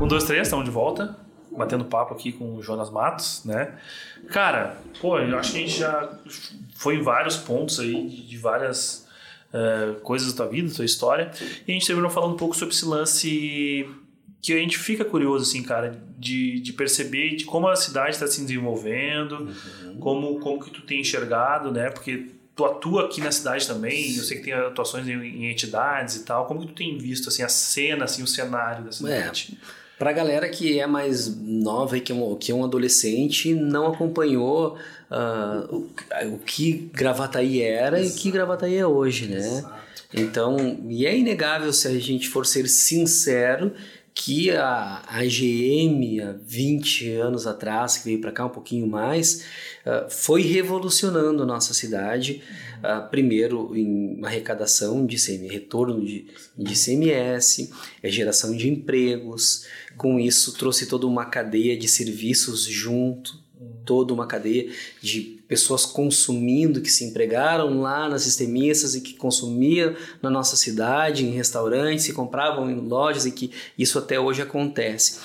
[0.00, 1.16] Um, dois, três, estamos de volta.
[1.56, 3.72] Batendo papo aqui com o Jonas Matos, né?
[4.30, 6.08] Cara, pô, eu acho que a gente já
[6.76, 9.07] foi em vários pontos aí, de várias
[9.52, 11.30] eh, coisas da tua vida, da tua história.
[11.66, 13.88] E a gente terminou falando um pouco sobre esse lance
[14.40, 18.26] que a gente fica curioso, assim, cara, de, de perceber de como a cidade está
[18.26, 19.52] se desenvolvendo,
[19.98, 21.90] como, como que tu tem enxergado, né?
[21.90, 26.16] Porque tu atua aqui na cidade também, eu sei que tem atuações em, em entidades
[26.16, 26.46] e tal.
[26.46, 29.58] Como que tu tem visto, assim, a cena, assim, o cenário da cidade?
[29.98, 33.88] Pra galera que é mais nova e que é um, que é um adolescente, não
[33.88, 34.78] acompanhou
[35.10, 35.88] ah, o,
[36.34, 39.64] o que Gravataí era e o que Gravataí é hoje, né?
[40.12, 43.72] Então, e é inegável se a gente for ser sincero
[44.14, 49.44] que a, a GM, há 20 anos atrás, que veio para cá um pouquinho mais,
[49.86, 52.42] ah, foi revolucionando a nossa cidade.
[52.82, 57.70] ah, primeiro em arrecadação de CM, retorno de, de CMS,
[58.02, 59.66] é geração de empregos.
[59.96, 63.40] Com isso, trouxe toda uma cadeia de serviços junto,
[63.88, 64.70] toda uma cadeia
[65.00, 71.24] de pessoas consumindo que se empregaram lá nas sistemistas e que consumiam na nossa cidade,
[71.24, 75.20] em restaurantes, e compravam em lojas e que isso até hoje acontece.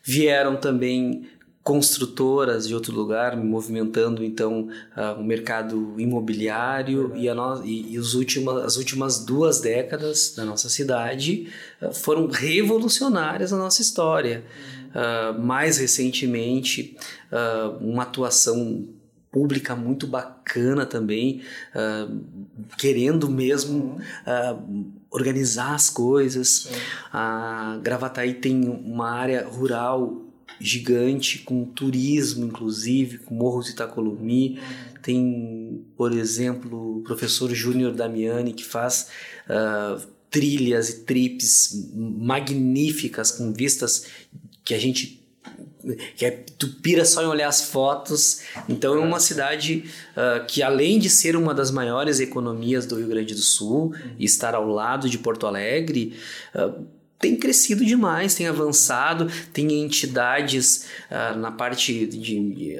[0.00, 1.26] Vieram também
[1.68, 8.76] construtoras de outro lugar, movimentando então uh, o mercado imobiliário e, no, e, e as
[8.76, 11.48] últimas duas décadas da nossa cidade
[11.82, 14.44] uh, foram revolucionárias na nossa história.
[14.88, 16.96] Uh, mais recentemente,
[17.80, 18.88] uma atuação
[19.30, 21.42] pública muito bacana também,
[22.78, 23.98] querendo mesmo
[25.10, 26.70] organizar as coisas.
[27.12, 30.28] A Gravataí tem uma área rural
[30.60, 34.58] gigante, com turismo, inclusive, com Morros de Itacolumi.
[35.02, 39.08] Tem, por exemplo, o professor Júnior Damiani, que faz
[39.48, 44.06] uh, trilhas e trips magníficas, com vistas
[44.68, 45.18] que a gente
[46.14, 48.42] que é, tu pira só em olhar as fotos.
[48.68, 53.08] Então é uma cidade uh, que além de ser uma das maiores economias do Rio
[53.08, 56.14] Grande do Sul e estar ao lado de Porto Alegre,
[56.54, 56.84] uh,
[57.18, 62.78] tem crescido demais, tem avançado, tem entidades uh, na parte de,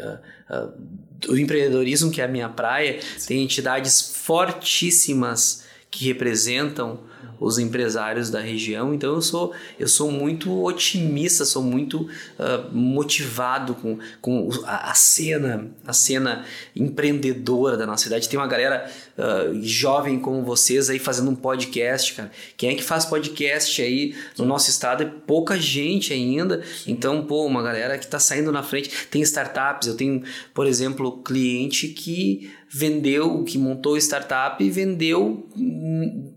[1.20, 7.01] do empreendedorismo, que é a minha praia, tem entidades fortíssimas que representam
[7.41, 8.93] os empresários da região.
[8.93, 14.95] Então eu sou eu sou muito otimista, sou muito uh, motivado com, com a, a,
[14.95, 18.28] cena a cena empreendedora da nossa cidade.
[18.28, 22.30] Tem uma galera uh, jovem como vocês aí fazendo um podcast, cara.
[22.57, 25.03] Quem é que faz podcast aí no nosso estado?
[25.03, 26.62] É pouca gente ainda.
[26.86, 28.91] Então pô, uma galera que está saindo na frente.
[29.11, 29.89] Tem startups.
[29.89, 30.22] Eu tenho,
[30.53, 35.49] por exemplo, cliente que vendeu, que montou startup e vendeu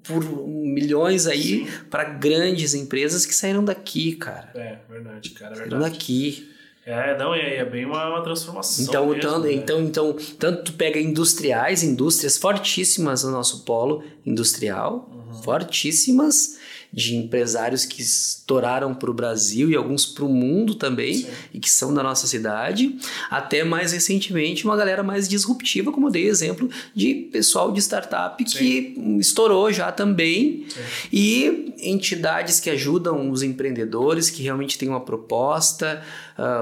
[0.03, 4.49] por milhões aí para grandes empresas que saíram daqui, cara.
[4.55, 5.93] É, verdade, cara, é saíram verdade.
[5.93, 6.51] daqui.
[6.83, 8.85] É, não, é, é bem uma, uma transformação.
[8.85, 9.53] Então, mesmo, então, né?
[9.53, 15.43] então, então, tanto tu pega industriais, indústrias fortíssimas no nosso polo industrial, uhum.
[15.43, 16.57] fortíssimas,
[16.93, 21.27] de empresários que estouraram para o Brasil e alguns para o mundo também, Sim.
[21.53, 22.97] e que são da nossa cidade,
[23.29, 28.43] até mais recentemente uma galera mais disruptiva, como eu dei exemplo de pessoal de startup
[28.49, 28.57] Sim.
[28.57, 30.81] que estourou já também, Sim.
[31.13, 36.03] e entidades que ajudam os empreendedores, que realmente têm uma proposta,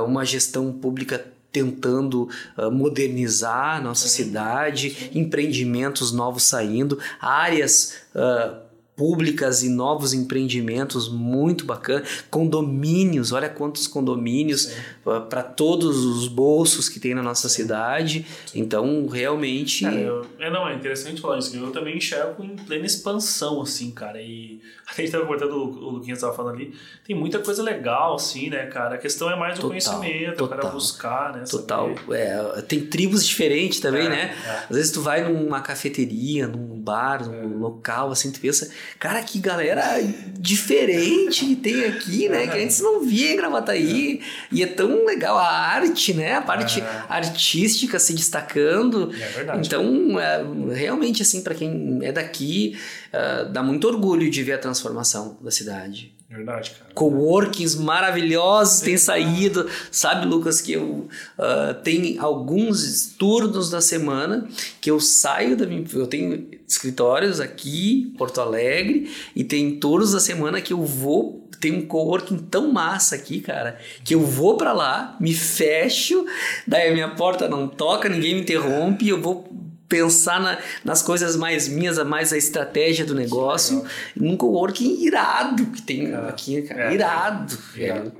[0.06, 8.69] uma gestão pública tentando uh, modernizar a nossa cidade, empreendimentos novos saindo, áreas uh,
[9.00, 14.74] públicas e novos empreendimentos muito bacana, condomínios, olha quantos condomínios
[15.06, 18.26] uh, para todos os bolsos que tem na nossa cidade.
[18.54, 19.86] Então, realmente.
[19.86, 21.56] Cara, eu, é, não, é interessante falar isso.
[21.56, 24.22] Eu também enxergo em plena expansão, assim, cara.
[24.22, 26.76] E a gente estava cortando o Luquinhas estava falando ali.
[27.08, 28.96] Tem muita coisa legal, assim, né, cara?
[28.96, 31.46] A questão é mais o conhecimento, total, o cara buscar, né?
[31.50, 31.90] Total.
[32.12, 34.36] É, tem tribos diferentes também, é, né?
[34.46, 34.50] É.
[34.70, 39.40] Às vezes tu vai numa cafeteria, num bar, num local, assim, tu pensa, cara, que
[39.40, 40.00] galera
[40.38, 42.48] diferente que tem aqui, né?
[42.48, 44.22] Que antes não via em Gravataí.
[44.52, 46.36] E é tão legal a arte, né?
[46.36, 49.12] A parte artística se destacando.
[49.14, 49.68] É verdade.
[49.68, 52.78] Então, é, realmente, assim, para quem é daqui,
[53.14, 56.19] uh, dá muito orgulho de ver a transformação da cidade.
[56.30, 56.92] Verdade, cara.
[56.94, 59.68] Coworkings maravilhosos têm saído.
[59.92, 61.08] Sabe, Lucas, que eu
[61.40, 64.48] uh, tem alguns turnos na semana
[64.80, 65.84] que eu saio da minha.
[65.92, 71.48] Eu tenho escritórios aqui, Porto Alegre, e tem turnos da semana que eu vou.
[71.60, 76.26] Tem um coworking tão massa aqui, cara, que eu vou para lá, me fecho,
[76.66, 79.52] daí a minha porta não toca, ninguém me interrompe, eu vou
[79.90, 83.84] pensar na, nas coisas mais minhas, mais a estratégia do negócio.
[84.16, 86.16] Num coworking irado que tem é.
[86.30, 86.92] aqui, cara.
[86.92, 86.94] É.
[86.94, 87.58] Irado.
[87.76, 88.14] irado.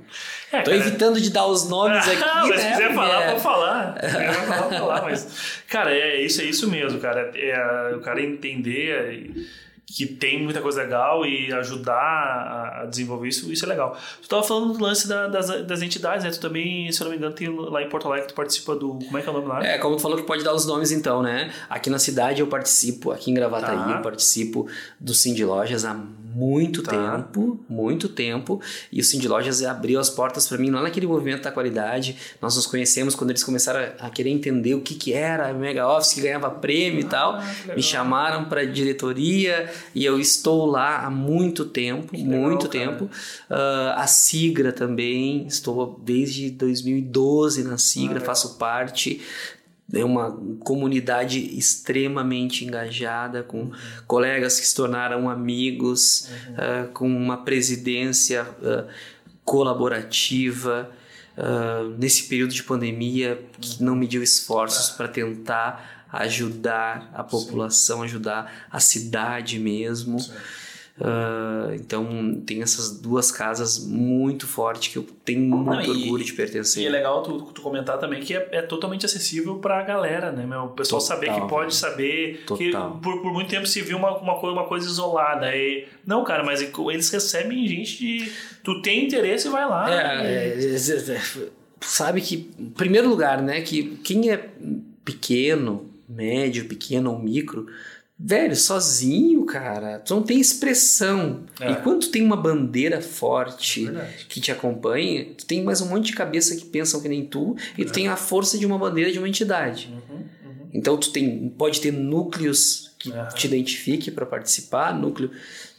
[0.52, 2.20] É, Tô cara, evitando de dar os nomes aqui.
[2.20, 2.56] mas né?
[2.58, 3.94] se quiser falar, pode falar.
[3.94, 5.02] Se quiser falar, falar.
[5.02, 7.30] Mas, cara, é isso, é isso mesmo, cara.
[7.36, 9.30] É, o cara entender
[9.96, 13.96] que tem muita coisa legal e ajudar a desenvolver isso, isso é legal.
[14.18, 16.30] Tu estava falando do lance da, das, das entidades, né?
[16.30, 18.98] Tu também, se eu não me engano, tem lá em Porto Alegre, tu participa do.
[19.00, 19.64] Como é que é o nome lá?
[19.64, 21.52] É, como tu falou que pode dar os nomes então, né?
[21.68, 23.90] Aqui na cidade eu participo, aqui em Gravataí tá.
[23.96, 24.68] eu participo
[24.98, 25.94] do Cindy Lojas há
[26.34, 26.90] muito tá.
[26.90, 28.60] tempo, muito tempo,
[28.92, 32.16] e o Cindy Lojas abriu as portas para mim lá naquele movimento da qualidade.
[32.40, 35.86] Nós nos conhecemos quando eles começaram a querer entender o que, que era a Mega
[35.86, 37.42] Office, que ganhava prêmio ah, e tal.
[37.74, 43.04] Me chamaram para diretoria e eu estou lá há muito tempo, que muito legal, tempo.
[43.04, 49.20] Uh, a Sigra também, estou desde 2012 na Sigra, ah, faço parte
[49.92, 53.72] é uma comunidade extremamente engajada, com uhum.
[54.06, 56.54] colegas que se tornaram amigos, uhum.
[56.54, 58.88] uh, com uma presidência uh,
[59.44, 60.90] colaborativa.
[61.36, 68.04] Uh, nesse período de pandemia, que não mediu esforços para tentar ajudar a população, Sim.
[68.04, 70.18] ajudar a cidade mesmo.
[70.20, 70.32] Sim.
[71.00, 76.22] Uh, então tem essas duas casas muito fortes que eu tenho muito Não, e, orgulho
[76.22, 76.82] de pertencer.
[76.82, 80.30] E é legal tu, tu comentar também que é, é totalmente acessível para a galera,
[80.30, 80.44] né?
[80.44, 80.64] Meu?
[80.64, 82.44] O pessoal Total, saber que pode saber.
[82.46, 82.58] Total.
[82.58, 85.56] Que por, por muito tempo se viu uma, uma, coisa, uma coisa isolada.
[85.56, 88.32] E, não, cara, mas eles recebem gente de.
[88.62, 89.90] Tu tem interesse e vai lá.
[89.90, 90.74] É, e...
[90.74, 91.20] é, é,
[91.80, 94.50] sabe que, em primeiro lugar, né, que quem é
[95.02, 97.66] pequeno, médio, pequeno ou micro
[98.22, 101.44] Velho, sozinho, cara, tu não tem expressão.
[101.58, 101.72] É.
[101.72, 104.26] E quando tu tem uma bandeira forte Verdade.
[104.28, 107.56] que te acompanha, tu tem mais um monte de cabeça que pensam que nem tu,
[107.78, 107.92] e tu é.
[107.94, 109.88] tem a força de uma bandeira de uma entidade.
[109.90, 110.68] Uhum, uhum.
[110.74, 113.28] Então tu tem, pode ter núcleos que uhum.
[113.28, 115.30] te identifique para participar, núcleo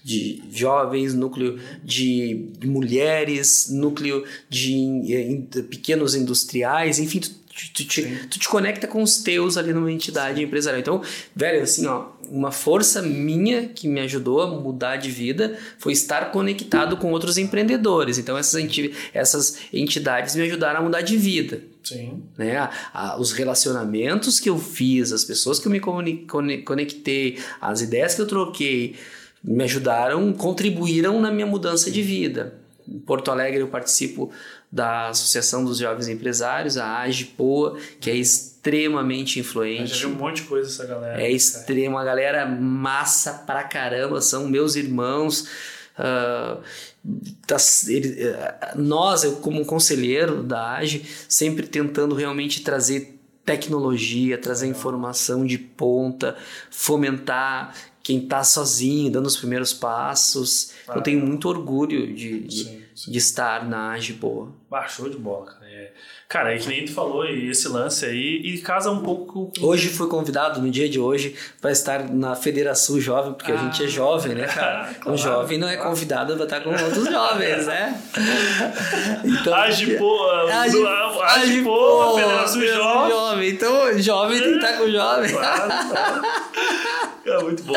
[0.03, 8.49] de jovens, núcleo de mulheres, núcleo de pequenos industriais, enfim, tu, tu, te, tu te
[8.49, 10.81] conecta com os teus ali numa entidade empresarial.
[10.81, 11.01] Então,
[11.35, 16.32] velho, assim, ó, uma força minha que me ajudou a mudar de vida foi estar
[16.32, 18.17] conectado com outros empreendedores.
[18.17, 18.63] Então, essas,
[19.13, 21.61] essas entidades me ajudaram a mudar de vida.
[21.84, 22.23] Sim.
[22.38, 22.57] Né?
[22.57, 25.82] A, a, os relacionamentos que eu fiz, as pessoas que eu me
[26.63, 28.95] conectei, as ideias que eu troquei,
[29.43, 32.53] me ajudaram, contribuíram na minha mudança de vida.
[32.88, 34.32] Em Porto Alegre eu participo
[34.71, 38.15] da Associação dos Jovens Empresários, a AGPOA, que é
[38.62, 39.82] extremamente influente.
[39.82, 41.22] Eu já vi um monte de coisa essa galera.
[41.22, 45.47] É extrema, uma galera massa pra caramba, são meus irmãos.
[45.97, 46.62] Uh,
[47.47, 47.57] tá,
[47.88, 48.36] ele, uh,
[48.80, 56.38] nós, eu como conselheiro da AGE, sempre tentando realmente trazer tecnologia, trazer informação de ponta,
[56.70, 60.72] fomentar quem está sozinho, dando os primeiros passos.
[60.88, 63.12] Ah, eu tenho muito orgulho de, de, sim, sim.
[63.12, 64.51] de estar na AGE boa.
[64.72, 65.61] Ah, show de bola, cara.
[65.74, 65.88] É,
[66.28, 69.65] cara, é que nem tu falou, e esse lance aí, e casa um pouco com...
[69.65, 73.57] Hoje fui convidado, no dia de hoje, para estar na Federação Jovem, porque ah, a
[73.57, 74.93] gente é jovem, né, cara?
[74.99, 78.01] claro, o jovem não é convidado para estar com outros jovens, né?
[79.24, 80.53] Então, Agipoa,
[81.24, 83.09] Agipoa, Federação Jovem.
[83.09, 83.49] jovem.
[83.49, 85.32] Então, jovem tem que estar com jovem.
[85.32, 86.22] Claro, claro.
[87.24, 87.76] É muito bom.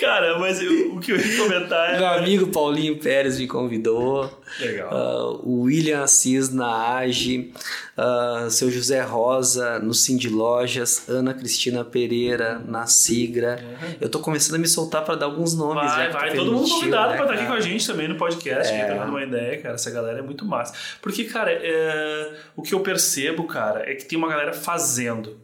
[0.00, 1.98] Cara, mas eu, o que eu ia comentar é.
[1.98, 4.30] Meu amigo Paulinho Pérez me convidou.
[4.60, 4.90] Legal.
[4.92, 7.52] Uh, o William Assis na AGE,
[7.96, 13.58] uh, seu José Rosa no Cindy Lojas, Ana Cristina Pereira na Sigra.
[13.60, 13.94] Uhum.
[14.00, 15.92] Eu tô começando a me soltar para dar alguns nomes.
[15.92, 16.34] Vai, vai.
[16.34, 18.94] Todo mundo convidado né, para estar aqui com a gente também no podcast, é.
[18.94, 19.74] dando uma ideia, cara.
[19.74, 20.74] Essa galera é muito massa.
[21.02, 22.34] Porque, cara, é...
[22.54, 25.40] o que eu percebo, cara, é que tem uma galera fazendo.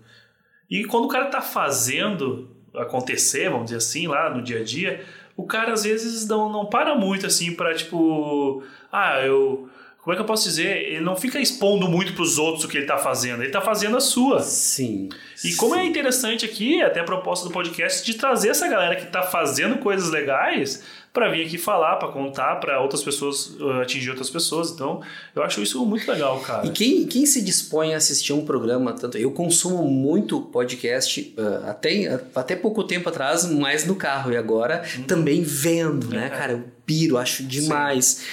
[0.70, 5.04] E quando o cara tá fazendo acontecer, vamos dizer assim, lá no dia a dia,
[5.36, 9.68] o cara às vezes não, não para muito assim para tipo, ah, eu
[10.02, 10.78] como é que eu posso dizer?
[10.78, 13.60] Ele não fica expondo muito para os outros o que ele está fazendo, ele está
[13.60, 14.40] fazendo a sua.
[14.40, 15.08] Sim.
[15.44, 19.04] E como é interessante aqui, até a proposta do podcast, de trazer essa galera que
[19.04, 20.82] está fazendo coisas legais
[21.12, 24.70] para vir aqui falar, para contar para outras pessoas, uh, atingir outras pessoas.
[24.70, 25.02] Então,
[25.34, 26.66] eu acho isso muito legal, cara.
[26.66, 31.68] E quem, quem se dispõe a assistir um programa, tanto eu consumo muito podcast, uh,
[31.68, 35.02] até, até pouco tempo atrás, mais no carro, e agora hum.
[35.02, 36.30] também vendo, né, é.
[36.30, 36.52] cara?
[36.52, 38.04] Eu piro, acho demais.
[38.06, 38.26] Sim.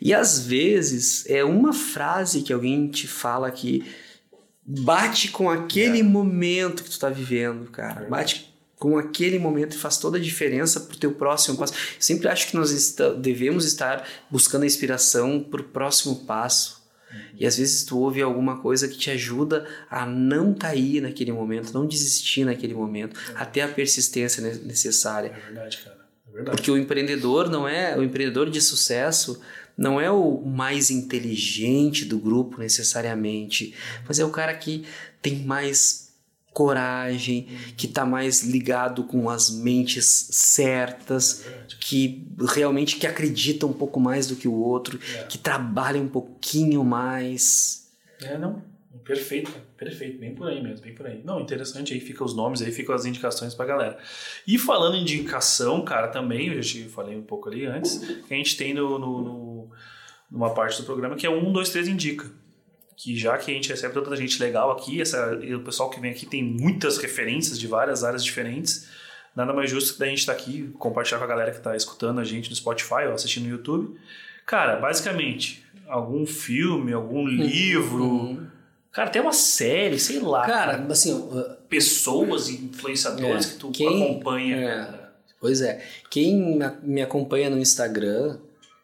[0.00, 3.84] E às vezes é uma frase que alguém te fala que
[4.66, 6.02] bate com aquele é.
[6.02, 8.02] momento que tu tá vivendo, cara.
[8.02, 11.72] É bate com aquele momento e faz toda a diferença pro teu próximo passo.
[11.72, 16.84] Eu sempre acho que nós está, devemos estar buscando a inspiração pro próximo passo.
[17.10, 17.20] Uhum.
[17.40, 21.72] E às vezes tu ouve alguma coisa que te ajuda a não cair naquele momento,
[21.72, 23.32] não desistir naquele momento, é.
[23.36, 25.28] até a persistência necessária.
[25.28, 25.96] É verdade, cara.
[26.28, 26.56] É verdade.
[26.56, 29.40] Porque o empreendedor não é, o empreendedor de sucesso
[29.76, 33.74] não é o mais inteligente do grupo necessariamente,
[34.06, 34.84] mas é o cara que
[35.20, 36.05] tem mais
[36.56, 41.44] coragem, que está mais ligado com as mentes certas,
[41.78, 45.24] que realmente que acredita um pouco mais do que o outro, é.
[45.24, 47.92] que trabalha um pouquinho mais.
[48.22, 48.62] É, não.
[49.04, 51.20] Perfeito, perfeito, bem por aí mesmo, bem por aí.
[51.22, 53.98] Não, interessante, aí fica os nomes, aí ficam as indicações pra galera.
[54.46, 58.36] E falando em indicação, cara, também, eu já falei um pouco ali antes, que a
[58.36, 59.70] gente tem no, no, no
[60.30, 62.26] numa parte do programa que é um, dois, três indica.
[62.96, 66.10] Que já que a gente recebe tanta gente legal aqui, essa, o pessoal que vem
[66.10, 68.88] aqui tem muitas referências de várias áreas diferentes,
[69.34, 71.76] nada mais justo que da gente estar tá aqui, compartilhar com a galera que está
[71.76, 73.98] escutando a gente no Spotify ou assistindo no YouTube.
[74.46, 77.28] Cara, basicamente, algum filme, algum uhum.
[77.28, 78.04] livro.
[78.04, 78.56] Uhum
[78.96, 80.46] Cara, tem uma série, sei lá.
[80.46, 80.90] Cara, cara.
[80.90, 81.12] assim.
[81.12, 84.56] Uh, pessoas, influenciadores é, que tu quem, acompanha.
[84.56, 84.88] É,
[85.38, 85.84] pois é.
[86.08, 88.38] Quem me acompanha no Instagram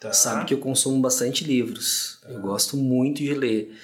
[0.09, 0.13] tá.
[0.13, 2.19] sabe que eu consumo bastante livros.
[2.23, 2.31] Tá.
[2.31, 3.75] Eu gosto muito de ler.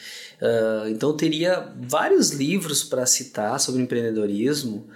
[0.40, 4.86] Uh, então, eu teria vários livros para citar sobre empreendedorismo.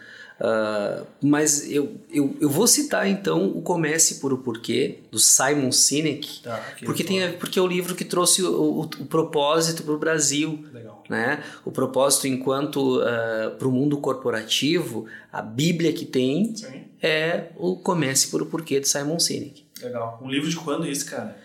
[0.43, 5.70] Uh, mas eu, eu, eu vou citar então o Comece por o Porquê, do Simon
[5.70, 9.94] Sinek, tá, porque, tem, porque é o livro que trouxe o, o, o propósito para
[9.94, 10.65] o Brasil.
[10.73, 11.05] Legal.
[11.09, 11.44] Né?
[11.65, 16.85] O propósito enquanto uh, ah, para o mundo corporativo, a Bíblia que tem Sim.
[17.01, 19.65] é o Comece por o Porquê, do Simon Sinek.
[19.82, 20.20] Legal.
[20.22, 21.36] Um livro de quando esse, cara?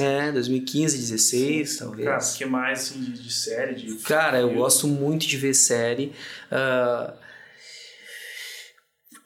[0.00, 2.06] é, 2015, 16, Sim, talvez.
[2.06, 3.74] Cara, o que mais assim, de, de série?
[3.74, 6.12] De cara, eu gosto muito de ver série.
[6.52, 7.12] Uh,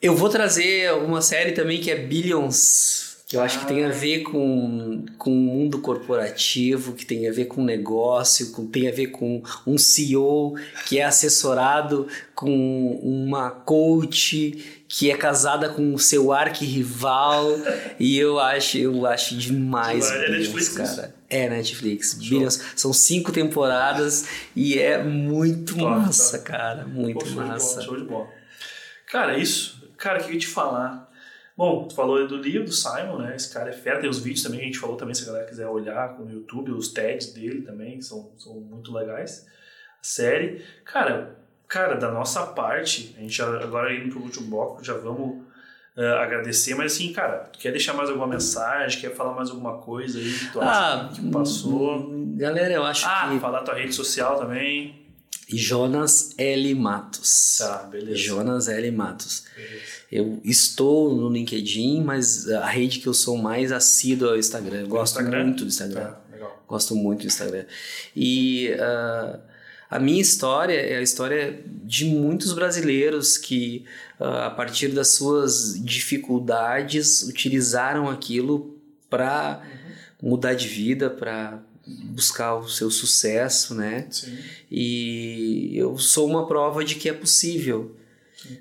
[0.01, 4.23] eu vou trazer uma série também que é Billions eu acho que tem a ver
[4.23, 9.07] com, com o mundo corporativo, que tem a ver com negócio, com, tem a ver
[9.07, 10.55] com um CEO
[10.87, 17.45] que é assessorado com uma coach que é casada com o seu arquirrival.
[17.99, 21.15] E eu acho eu acho demais é Netflix, cara.
[21.29, 24.25] É Netflix Billions são cinco temporadas
[24.55, 28.29] e é muito top, massa cara muito Pô, show massa de bola, show de bola.
[29.11, 29.85] cara isso?
[29.97, 31.06] Cara que eu ia te falar
[31.57, 33.35] Bom, tu falou do livro do Simon, né?
[33.35, 33.99] Esse cara é fera.
[33.99, 36.71] Tem os vídeos também, a gente falou também, se a galera quiser olhar no YouTube,
[36.71, 39.47] os TEDs dele também, são, são muito legais.
[39.99, 40.63] A série.
[40.85, 41.35] Cara,
[41.67, 45.43] cara, da nossa parte, a gente já, agora indo pro último bloco, já vamos
[45.97, 49.79] uh, agradecer, mas assim, cara, tu quer deixar mais alguma mensagem, quer falar mais alguma
[49.79, 52.07] coisa aí que tu ah, acha que passou?
[52.35, 53.39] Galera, eu acho ah, que...
[53.39, 55.07] falar tua rede social também.
[55.49, 56.75] Jonas L.
[56.75, 57.57] Matos.
[57.57, 58.17] Tá, beleza.
[58.17, 58.91] Jonas L.
[58.91, 59.45] Matos.
[59.55, 59.96] Beleza.
[60.11, 64.81] Eu estou no LinkedIn, mas a rede que eu sou mais assíduo é o Instagram.
[64.81, 65.43] Eu gosto Instagram?
[65.43, 66.01] muito do Instagram.
[66.01, 66.63] Tá, legal.
[66.67, 67.65] Gosto muito do Instagram.
[68.15, 69.39] E uh,
[69.89, 73.83] a minha história é a história de muitos brasileiros que,
[74.19, 78.77] uh, a partir das suas dificuldades, utilizaram aquilo
[79.09, 79.61] para
[80.21, 80.29] uhum.
[80.31, 84.07] mudar de vida, para buscar o seu sucesso, né?
[84.09, 84.37] Sim.
[84.69, 87.95] E eu sou uma prova de que é possível.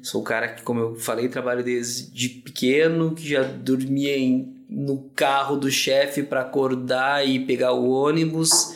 [0.02, 5.10] Sou o cara que, como eu falei, trabalho desde pequeno, que já dormia em, no
[5.14, 8.74] carro do chefe para acordar e pegar o ônibus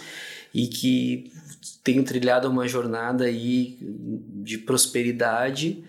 [0.55, 1.33] e que
[1.83, 5.83] tenho trilhado uma jornada aí de prosperidade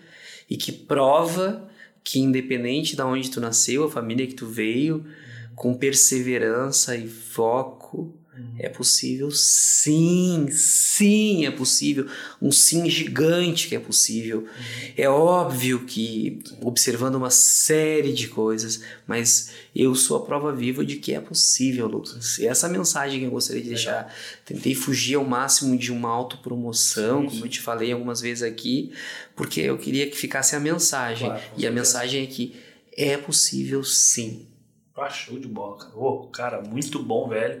[0.48, 1.68] e que prova
[2.04, 5.04] que independente de onde tu nasceu, a família que tu veio,
[5.54, 8.14] com perseverança e foco,
[8.58, 12.06] É possível, sim, sim, é possível.
[12.40, 14.46] Um sim gigante que é possível.
[14.96, 20.96] É óbvio que, observando uma série de coisas, mas eu sou a prova viva de
[20.96, 22.38] que é possível, Lucas.
[22.38, 24.14] E essa mensagem que eu gostaria de deixar.
[24.44, 28.92] Tentei fugir ao máximo de uma autopromoção, como eu te falei algumas vezes aqui,
[29.34, 31.28] porque eu queria que ficasse a mensagem.
[31.28, 32.54] Claro, e a mensagem é que
[32.96, 34.46] é possível, sim.
[34.96, 35.92] Ah, show de bola, cara.
[35.96, 37.60] Ô, cara, muito bom, velho.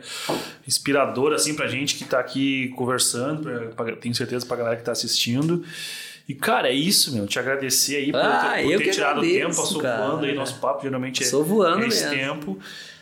[0.68, 4.82] Inspirador, assim, pra gente que tá aqui conversando, pra- pra- tenho certeza pra galera que
[4.84, 5.64] tá assistindo.
[6.28, 7.26] E, cara, é isso, meu.
[7.26, 10.06] Te agradecer aí por, Ah, ter, por ter tirado o tempo, passou cara.
[10.06, 12.16] voando aí nosso papo, geralmente é, voando é esse mesmo.
[12.16, 12.58] tempo.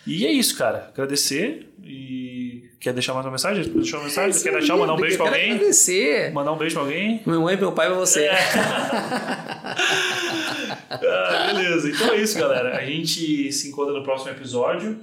[0.06, 0.90] E é isso, cara.
[0.94, 2.64] Agradecer e...
[2.80, 3.62] Quer deixar mais uma mensagem?
[3.64, 4.42] Quer deixar uma mensagem?
[4.42, 5.52] Quer deixar, mandar um beijo pra alguém?
[5.52, 6.32] agradecer.
[6.32, 7.20] Mandar um beijo pra alguém?
[7.26, 8.24] Minha mãe, meu pai pra você.
[8.24, 8.38] É.
[10.90, 11.88] Ah, beleza.
[11.88, 12.76] Então é isso, galera.
[12.76, 14.98] A gente se encontra no próximo episódio.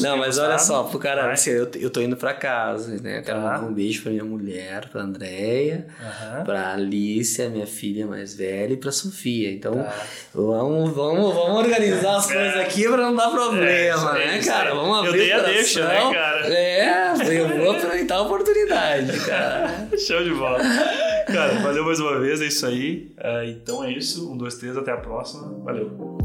[0.00, 0.62] Não, mas olha gostado.
[0.62, 3.18] só, pro cara, assim, eu, eu tô indo pra casa, né?
[3.18, 3.44] Eu quero Tá.
[3.44, 6.44] mandar um beijo pra minha mulher, pra Andréia, Aham.
[6.44, 9.50] pra Alicia, minha filha mais velha, e pra Sofia.
[9.52, 9.92] Então, Tá.
[10.32, 14.70] vamos, vamos, vamos organizar as coisas aqui pra não dar problema, É, né, cara?
[14.70, 14.76] aí.
[14.76, 16.46] Vamos Eu abrir dei o a deixa, né, cara?
[16.54, 19.88] É, eu vou aproveitar a oportunidade, cara.
[19.98, 20.58] Show de bola.
[21.26, 23.12] Cara, valeu mais uma vez, é isso aí.
[23.16, 24.30] É, então é isso.
[24.30, 25.48] Um, dois, três, até a próxima.
[25.64, 26.18] Valeu.